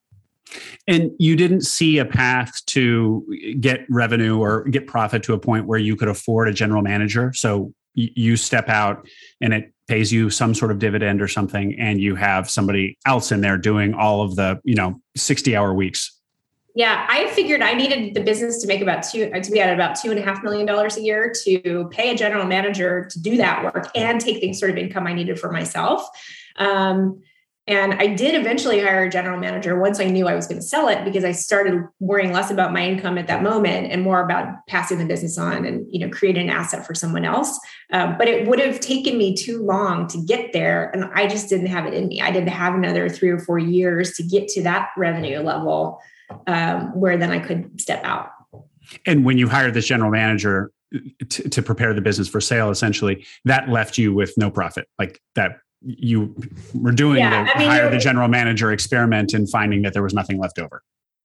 [0.87, 3.25] And you didn't see a path to
[3.59, 7.33] get revenue or get profit to a point where you could afford a general manager.
[7.33, 9.07] So you step out
[9.41, 13.31] and it pays you some sort of dividend or something and you have somebody else
[13.31, 16.14] in there doing all of the you know 60 hour weeks
[16.75, 19.95] yeah, I figured I needed the business to make about two to be at about
[19.95, 23.37] two and a half million dollars a year to pay a general manager to do
[23.37, 26.05] that work and take the sort of income I needed for myself.
[26.57, 27.23] Um,
[27.67, 30.67] and I did eventually hire a general manager once I knew I was going to
[30.67, 34.23] sell it because I started worrying less about my income at that moment and more
[34.23, 37.57] about passing the business on and you know creating an asset for someone else.
[37.91, 41.47] Um, but it would have taken me too long to get there, and I just
[41.47, 42.21] didn't have it in me.
[42.21, 46.01] I didn't have another three or four years to get to that revenue level
[46.47, 48.29] um, where then I could step out.
[49.05, 50.99] And when you hired this general manager uh,
[51.29, 54.87] to, to prepare the business for sale, essentially, that left you with no profit.
[54.99, 56.35] Like that, you
[56.73, 60.03] were doing yeah, the I mean, hire the general manager experiment and finding that there
[60.03, 60.81] was nothing left over.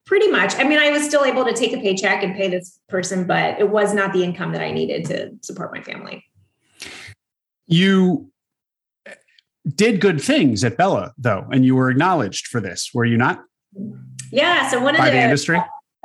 [0.06, 0.54] Pretty much.
[0.56, 3.60] I mean, I was still able to take a paycheck and pay this person, but
[3.60, 6.24] it was not the income that I needed to support my family.
[7.66, 8.30] You
[9.08, 9.12] uh,
[9.74, 13.44] did good things at Bella, though, and you were acknowledged for this, were you not?
[13.78, 14.09] Mm-hmm.
[14.30, 14.68] Yeah.
[14.70, 15.60] So one of the, the industry.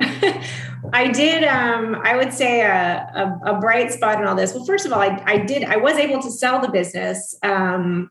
[0.92, 1.44] I did.
[1.44, 4.54] Um, I would say a, a, a, bright spot in all this.
[4.54, 5.64] Well, first of all, I, I did.
[5.64, 8.10] I was able to sell the business um,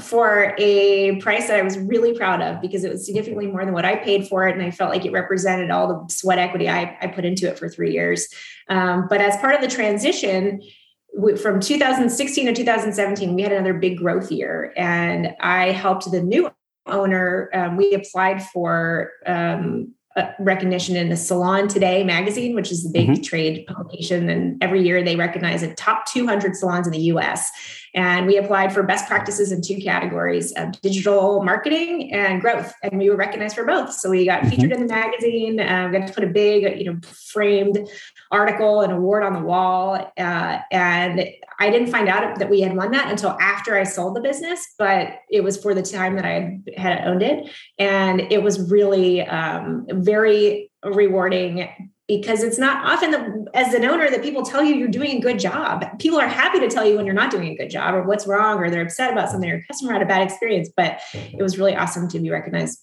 [0.00, 3.74] for a price that I was really proud of because it was significantly more than
[3.74, 6.68] what I paid for it, and I felt like it represented all the sweat equity
[6.68, 8.28] I, I put into it for three years.
[8.68, 10.62] Um, but as part of the transition,
[11.42, 16.50] from 2016 to 2017, we had another big growth year, and I helped the new
[16.86, 19.94] owner, um, we applied for um,
[20.38, 23.22] recognition in the Salon Today magazine, which is the big mm-hmm.
[23.22, 24.30] trade publication.
[24.30, 27.50] And every year they recognize the top 200 salons in the US.
[27.94, 32.72] And we applied for best practices in two categories of digital marketing and growth.
[32.82, 33.92] And we were recognized for both.
[33.92, 34.50] So we got mm-hmm.
[34.50, 37.78] featured in the magazine, uh, got to put a big, you know, framed
[38.30, 40.12] article and award on the wall.
[40.16, 41.28] Uh, and
[41.58, 44.74] I didn't find out that we had won that until after I sold the business,
[44.78, 47.50] but it was for the time that I had owned it.
[47.78, 51.68] And it was really um, very rewarding
[52.08, 55.20] because it's not often that as an owner that people tell you you're doing a
[55.20, 55.84] good job.
[55.98, 58.26] People are happy to tell you when you're not doing a good job or what's
[58.26, 60.70] wrong or they're upset about something or customer had a bad experience.
[60.76, 62.80] But it was really awesome to be recognized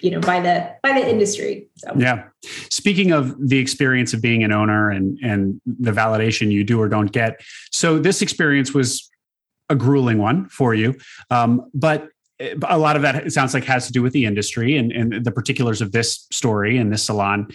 [0.00, 1.92] you know by the by the industry so.
[1.96, 2.24] Yeah.
[2.70, 6.88] Speaking of the experience of being an owner and and the validation you do or
[6.88, 7.40] don't get
[7.70, 9.10] so this experience was
[9.68, 10.94] a grueling one for you
[11.30, 12.08] um, but
[12.68, 15.32] a lot of that sounds like has to do with the industry and, and the
[15.32, 17.48] particulars of this story and this salon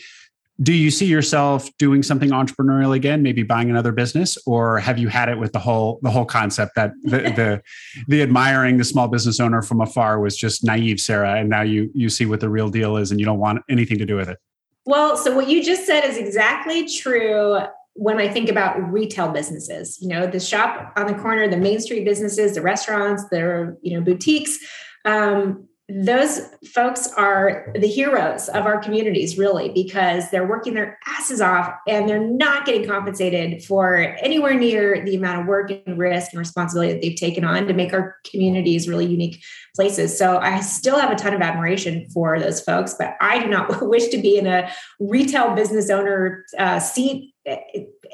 [0.61, 5.07] do you see yourself doing something entrepreneurial again maybe buying another business or have you
[5.07, 7.61] had it with the whole the whole concept that the the,
[8.07, 11.89] the admiring the small business owner from afar was just naive sarah and now you
[11.93, 14.29] you see what the real deal is and you don't want anything to do with
[14.29, 14.37] it?
[14.85, 17.59] Well so what you just said is exactly true
[17.93, 21.81] when I think about retail businesses, you know, the shop on the corner, the main
[21.81, 24.57] street businesses, the restaurants, the you know boutiques,
[25.03, 26.41] um, those
[26.73, 32.07] folks are the heroes of our communities, really, because they're working their asses off and
[32.07, 36.93] they're not getting compensated for anywhere near the amount of work and risk and responsibility
[36.93, 39.43] that they've taken on to make our communities really unique
[39.75, 40.17] places.
[40.17, 43.81] So I still have a ton of admiration for those folks, but I do not
[43.87, 47.57] wish to be in a retail business owner uh, seat eh,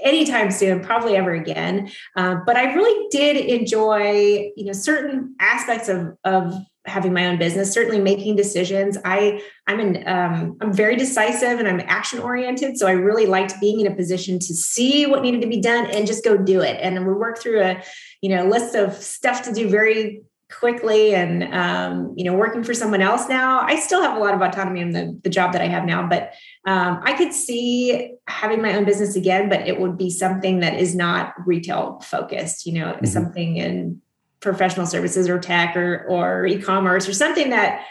[0.03, 5.89] anytime soon probably ever again uh, but i really did enjoy you know certain aspects
[5.89, 6.53] of of
[6.87, 8.97] having my own business certainly making decisions.
[9.05, 13.59] I i'm an um, i'm very decisive and i'm action oriented so i really liked
[13.59, 16.61] being in a position to see what needed to be done and just go do
[16.61, 16.79] it.
[16.81, 17.83] And we work through a
[18.21, 22.73] you know list of stuff to do very quickly and um, you know working for
[22.73, 23.59] someone else now.
[23.59, 26.07] I still have a lot of autonomy in the, the job that i have now
[26.07, 26.33] but
[26.65, 30.79] um, i could see having my own business again but it would be something that
[30.79, 33.05] is not retail focused you know mm-hmm.
[33.05, 34.01] something in
[34.47, 37.85] professional services or tech or or e-commerce or something that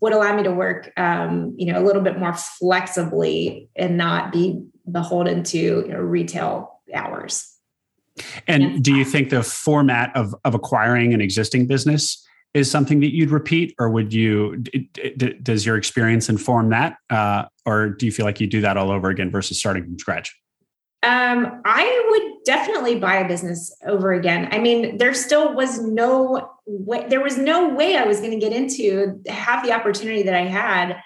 [0.00, 4.32] would allow me to work um, you know a little bit more flexibly and not
[4.32, 7.46] be beholden to you know, retail hours.
[8.48, 13.14] And do you think the format of of acquiring an existing business is something that
[13.14, 14.56] you'd repeat or would you
[15.42, 16.96] does your experience inform that?
[17.08, 19.98] Uh, or do you feel like you do that all over again versus starting from
[19.98, 20.36] scratch
[21.02, 24.48] um, I would definitely buy a business over again.
[24.52, 28.38] I mean, there still was no way, there was no way I was going to
[28.38, 31.00] get into have the opportunity that I had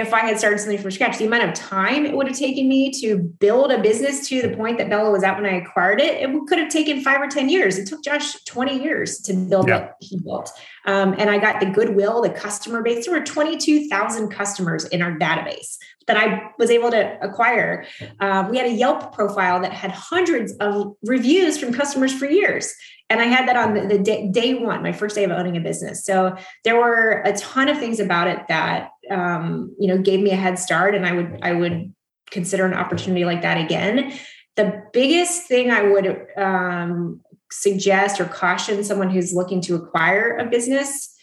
[0.00, 1.18] if I had started something from scratch.
[1.18, 4.56] The amount of time it would have taken me to build a business to the
[4.56, 7.28] point that Bella was at when I acquired it, it could have taken five or
[7.28, 7.78] 10 years.
[7.78, 9.80] It took Josh 20 years to build yeah.
[9.80, 10.50] what he built.
[10.86, 13.06] Um, and I got the goodwill, the customer base.
[13.06, 15.76] There were 22,000 customers in our database
[16.06, 17.84] that I was able to acquire.
[18.18, 22.74] Um, we had a Yelp profile that had hundreds of reviews from customers for years.
[23.10, 25.56] And I had that on the, the day, day, one, my first day of owning
[25.56, 26.04] a business.
[26.04, 30.30] So there were a ton of things about it that um, you know gave me
[30.30, 31.92] a head start, and I would I would
[32.30, 34.12] consider an opportunity like that again.
[34.56, 40.46] The biggest thing I would um, suggest or caution someone who's looking to acquire a
[40.46, 41.16] business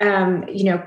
[0.00, 0.84] um, you know,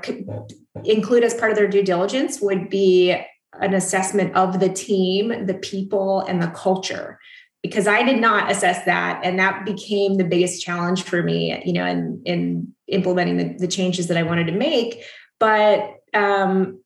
[0.84, 3.16] include as part of their due diligence would be
[3.60, 7.20] an assessment of the team, the people, and the culture.
[7.64, 11.72] Because I did not assess that, and that became the biggest challenge for me, you
[11.72, 15.02] know, in in implementing the, the changes that I wanted to make.
[15.40, 16.82] But um,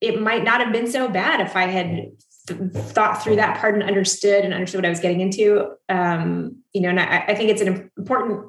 [0.00, 2.10] it might not have been so bad if I had
[2.48, 5.70] th- thought through that part and understood and understood what I was getting into.
[5.88, 8.46] Um, you know, and I, I think it's an important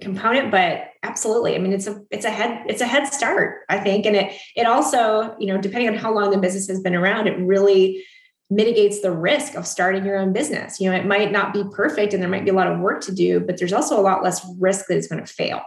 [0.00, 3.78] component but absolutely i mean it's a it's a head it's a head start i
[3.78, 6.94] think and it it also you know depending on how long the business has been
[6.94, 8.04] around it really
[8.48, 10.80] mitigates the risk of starting your own business.
[10.80, 13.00] You know it might not be perfect and there might be a lot of work
[13.02, 15.62] to do but there's also a lot less risk that it's going to fail.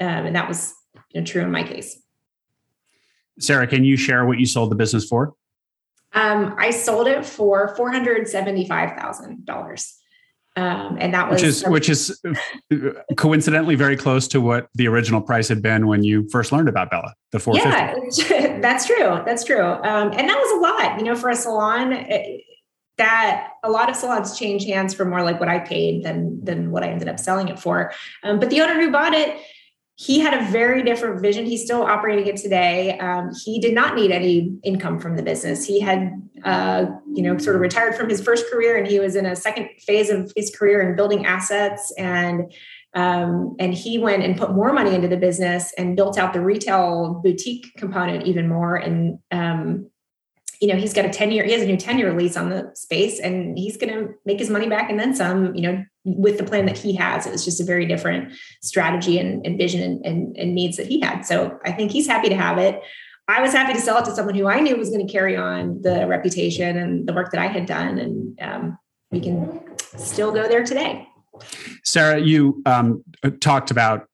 [0.00, 0.74] Um, and that was
[1.10, 2.00] you know, true in my case.
[3.38, 5.34] Sarah can you share what you sold the business for?
[6.14, 9.92] Um, i sold it for $475000
[10.56, 12.22] um, and that was which is which is
[13.16, 16.90] coincidentally very close to what the original price had been when you first learned about
[16.90, 18.34] Bella, the 450.
[18.34, 19.22] Yeah, that's true.
[19.24, 19.64] That's true.
[19.64, 21.92] Um, and that was a lot, you know, for a salon.
[21.92, 22.42] It,
[22.98, 26.70] that a lot of salons change hands for more like what I paid than than
[26.70, 27.92] what I ended up selling it for.
[28.22, 29.40] Um, but the owner who bought it
[29.96, 31.44] he had a very different vision.
[31.46, 32.98] He's still operating it today.
[32.98, 35.64] Um, he did not need any income from the business.
[35.64, 39.16] He had, uh, you know, sort of retired from his first career, and he was
[39.16, 41.92] in a second phase of his career in building assets.
[41.98, 42.52] And
[42.94, 46.42] um, and he went and put more money into the business and built out the
[46.42, 48.76] retail boutique component even more.
[48.76, 49.90] And um,
[50.62, 52.48] you know, he's got a 10 year, he has a new 10 year lease on
[52.48, 55.84] the space and he's going to make his money back and then some, you know,
[56.04, 57.26] with the plan that he has.
[57.26, 58.32] It was just a very different
[58.62, 61.22] strategy and, and vision and, and, and needs that he had.
[61.22, 62.80] So I think he's happy to have it.
[63.32, 65.36] I was happy to sell it to someone who I knew was going to carry
[65.36, 67.98] on the reputation and the work that I had done.
[67.98, 68.78] And um,
[69.10, 69.60] we can
[69.96, 71.08] still go there today.
[71.82, 73.02] Sarah, you um,
[73.40, 74.06] talked about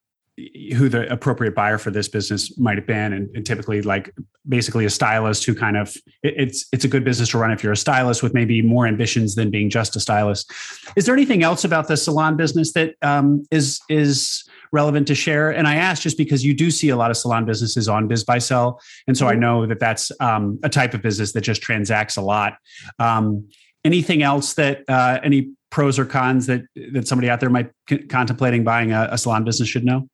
[0.76, 4.14] who the appropriate buyer for this business might have been and, and, typically like
[4.48, 7.60] basically a stylist who kind of it, it's it's a good business to run if
[7.60, 10.52] you're a stylist with maybe more ambitions than being just a stylist
[10.94, 15.50] is there anything else about the salon business that um, is is relevant to share?
[15.50, 18.78] And I ask just because you do see a lot of salon businesses on BizBuySell,
[19.06, 19.36] and so mm-hmm.
[19.36, 22.58] I know that that's um, a type of business that just transacts a lot.
[22.98, 23.48] Um,
[23.84, 26.62] anything else that uh, any pros or cons that
[26.92, 30.08] that somebody out there might c- contemplating buying a, a, salon business should know?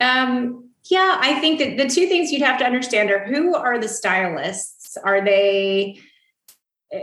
[0.00, 3.78] Um, yeah, I think that the two things you'd have to understand are who are
[3.78, 4.96] the stylists?
[5.04, 5.98] Are they,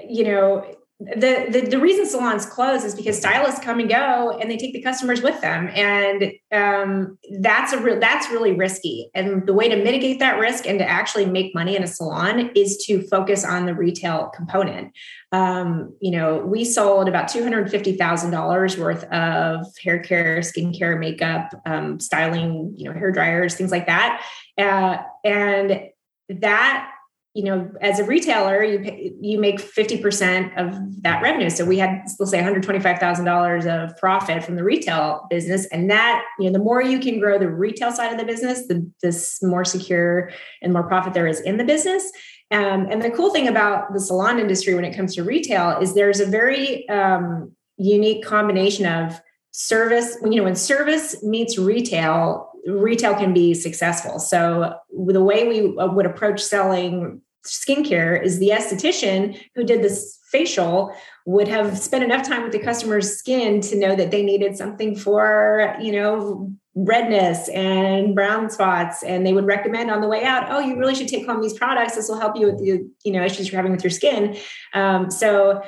[0.08, 4.50] you know, the, the, the reason salons close is because stylists come and go and
[4.50, 5.70] they take the customers with them.
[5.74, 9.10] And um, that's a real that's really risky.
[9.14, 12.50] And the way to mitigate that risk and to actually make money in a salon
[12.56, 14.94] is to focus on the retail component.
[15.34, 22.74] Um, you know we sold about $250000 worth of hair care skincare makeup um, styling
[22.78, 24.26] you know hair dryers things like that.
[24.58, 25.90] Uh, and
[26.30, 26.95] that
[27.36, 31.50] you know, as a retailer, you pay, you make 50% of that revenue.
[31.50, 35.66] So we had, let's say $125,000 of profit from the retail business.
[35.66, 38.68] And that, you know, the more you can grow the retail side of the business,
[38.68, 40.32] the this more secure
[40.62, 42.10] and more profit there is in the business.
[42.52, 45.94] Um, and the cool thing about the salon industry when it comes to retail is
[45.94, 49.20] there's a very um, unique combination of
[49.52, 50.18] service.
[50.24, 54.20] You know, when service meets retail, retail can be successful.
[54.20, 60.94] So the way we would approach selling skincare is the esthetician who did this facial
[61.26, 64.96] would have spent enough time with the customer's skin to know that they needed something
[64.96, 69.02] for you know redness and brown spots.
[69.02, 71.54] And they would recommend on the way out oh you really should take home these
[71.54, 71.96] products.
[71.96, 74.38] This will help you with the you know issues you're having with your skin.
[74.74, 75.62] Um, so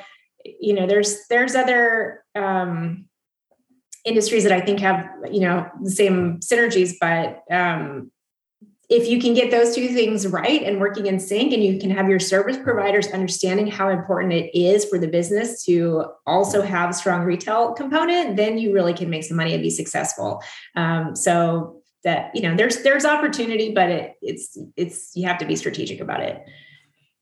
[0.44, 3.06] you know there's there's other um,
[4.04, 8.10] industries that i think have you know the same synergies but um,
[8.88, 11.90] if you can get those two things right and working in sync and you can
[11.90, 16.90] have your service providers understanding how important it is for the business to also have
[16.90, 20.42] a strong retail component then you really can make some money and be successful.
[20.74, 25.46] Um, so that you know there's there's opportunity but it, it's it's you have to
[25.46, 26.42] be strategic about it.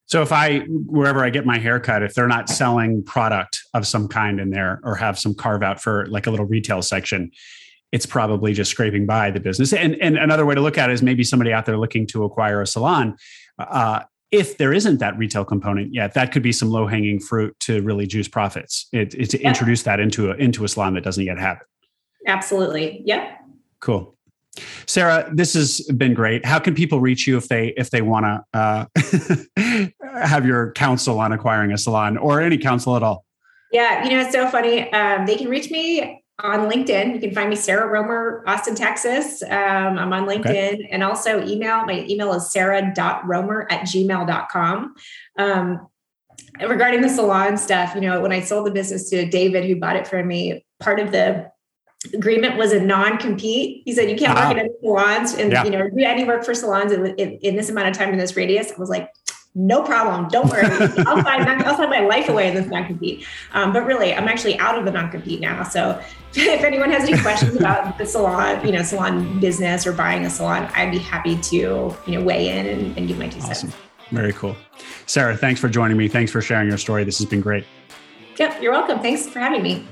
[0.07, 4.07] So if I wherever I get my haircut, if they're not selling product of some
[4.07, 7.33] kind in there or have some carve out for like a little retail section,
[7.93, 9.72] it's probably just scraping by the business.
[9.72, 12.24] And, and another way to look at it is maybe somebody out there looking to
[12.24, 13.16] acquire a salon.
[13.59, 14.01] Uh,
[14.32, 17.80] if there isn't that retail component yet, that could be some low hanging fruit to
[17.82, 18.89] really juice profits.
[18.93, 19.49] It, it to yeah.
[19.49, 21.66] introduce that into a into a salon that doesn't yet have it.
[22.28, 23.03] Absolutely.
[23.05, 23.39] Yep.
[23.80, 24.16] Cool.
[24.87, 26.45] Sarah, this has been great.
[26.45, 29.87] How can people reach you if they if they want to uh,
[30.26, 33.24] have your counsel on acquiring a salon or any counsel at all?
[33.72, 34.91] Yeah, you know it's so funny.
[34.93, 37.14] Um, they can reach me on LinkedIn.
[37.14, 39.43] You can find me Sarah Romer, Austin, Texas.
[39.43, 40.89] Um, I'm on LinkedIn okay.
[40.91, 41.84] and also email.
[41.87, 44.95] My email is sarah.romer at gmail.com.
[45.39, 45.89] Um,
[46.61, 49.97] regarding the salon stuff, you know, when I sold the business to David, who bought
[49.97, 51.51] it from me, part of the
[52.12, 53.82] agreement was a non-compete.
[53.84, 55.64] He said, you can't work at any salons and, yeah.
[55.64, 58.18] you know, do any work for salons in, in, in this amount of time in
[58.18, 58.72] this radius.
[58.72, 59.11] I was like,
[59.57, 60.29] no problem.
[60.29, 60.65] Don't worry.
[61.07, 63.27] I'll sign, I'll sign my life away in this non-compete.
[63.55, 65.63] Um, but really, I'm actually out of the non-compete now.
[65.63, 65.99] So
[66.35, 70.31] if anyone has any questions about the salon, you know, salon business or buying a
[70.31, 73.71] salon, I'd be happy to, you know, weigh in and, and give my two awesome.
[73.71, 73.77] cents.
[74.11, 74.55] Very cool.
[75.07, 76.07] Sarah, thanks for joining me.
[76.07, 77.05] Thanks for sharing your story.
[77.05, 77.65] This has been great.
[78.39, 79.01] Yep, you're welcome.
[79.01, 79.89] Thanks for having me.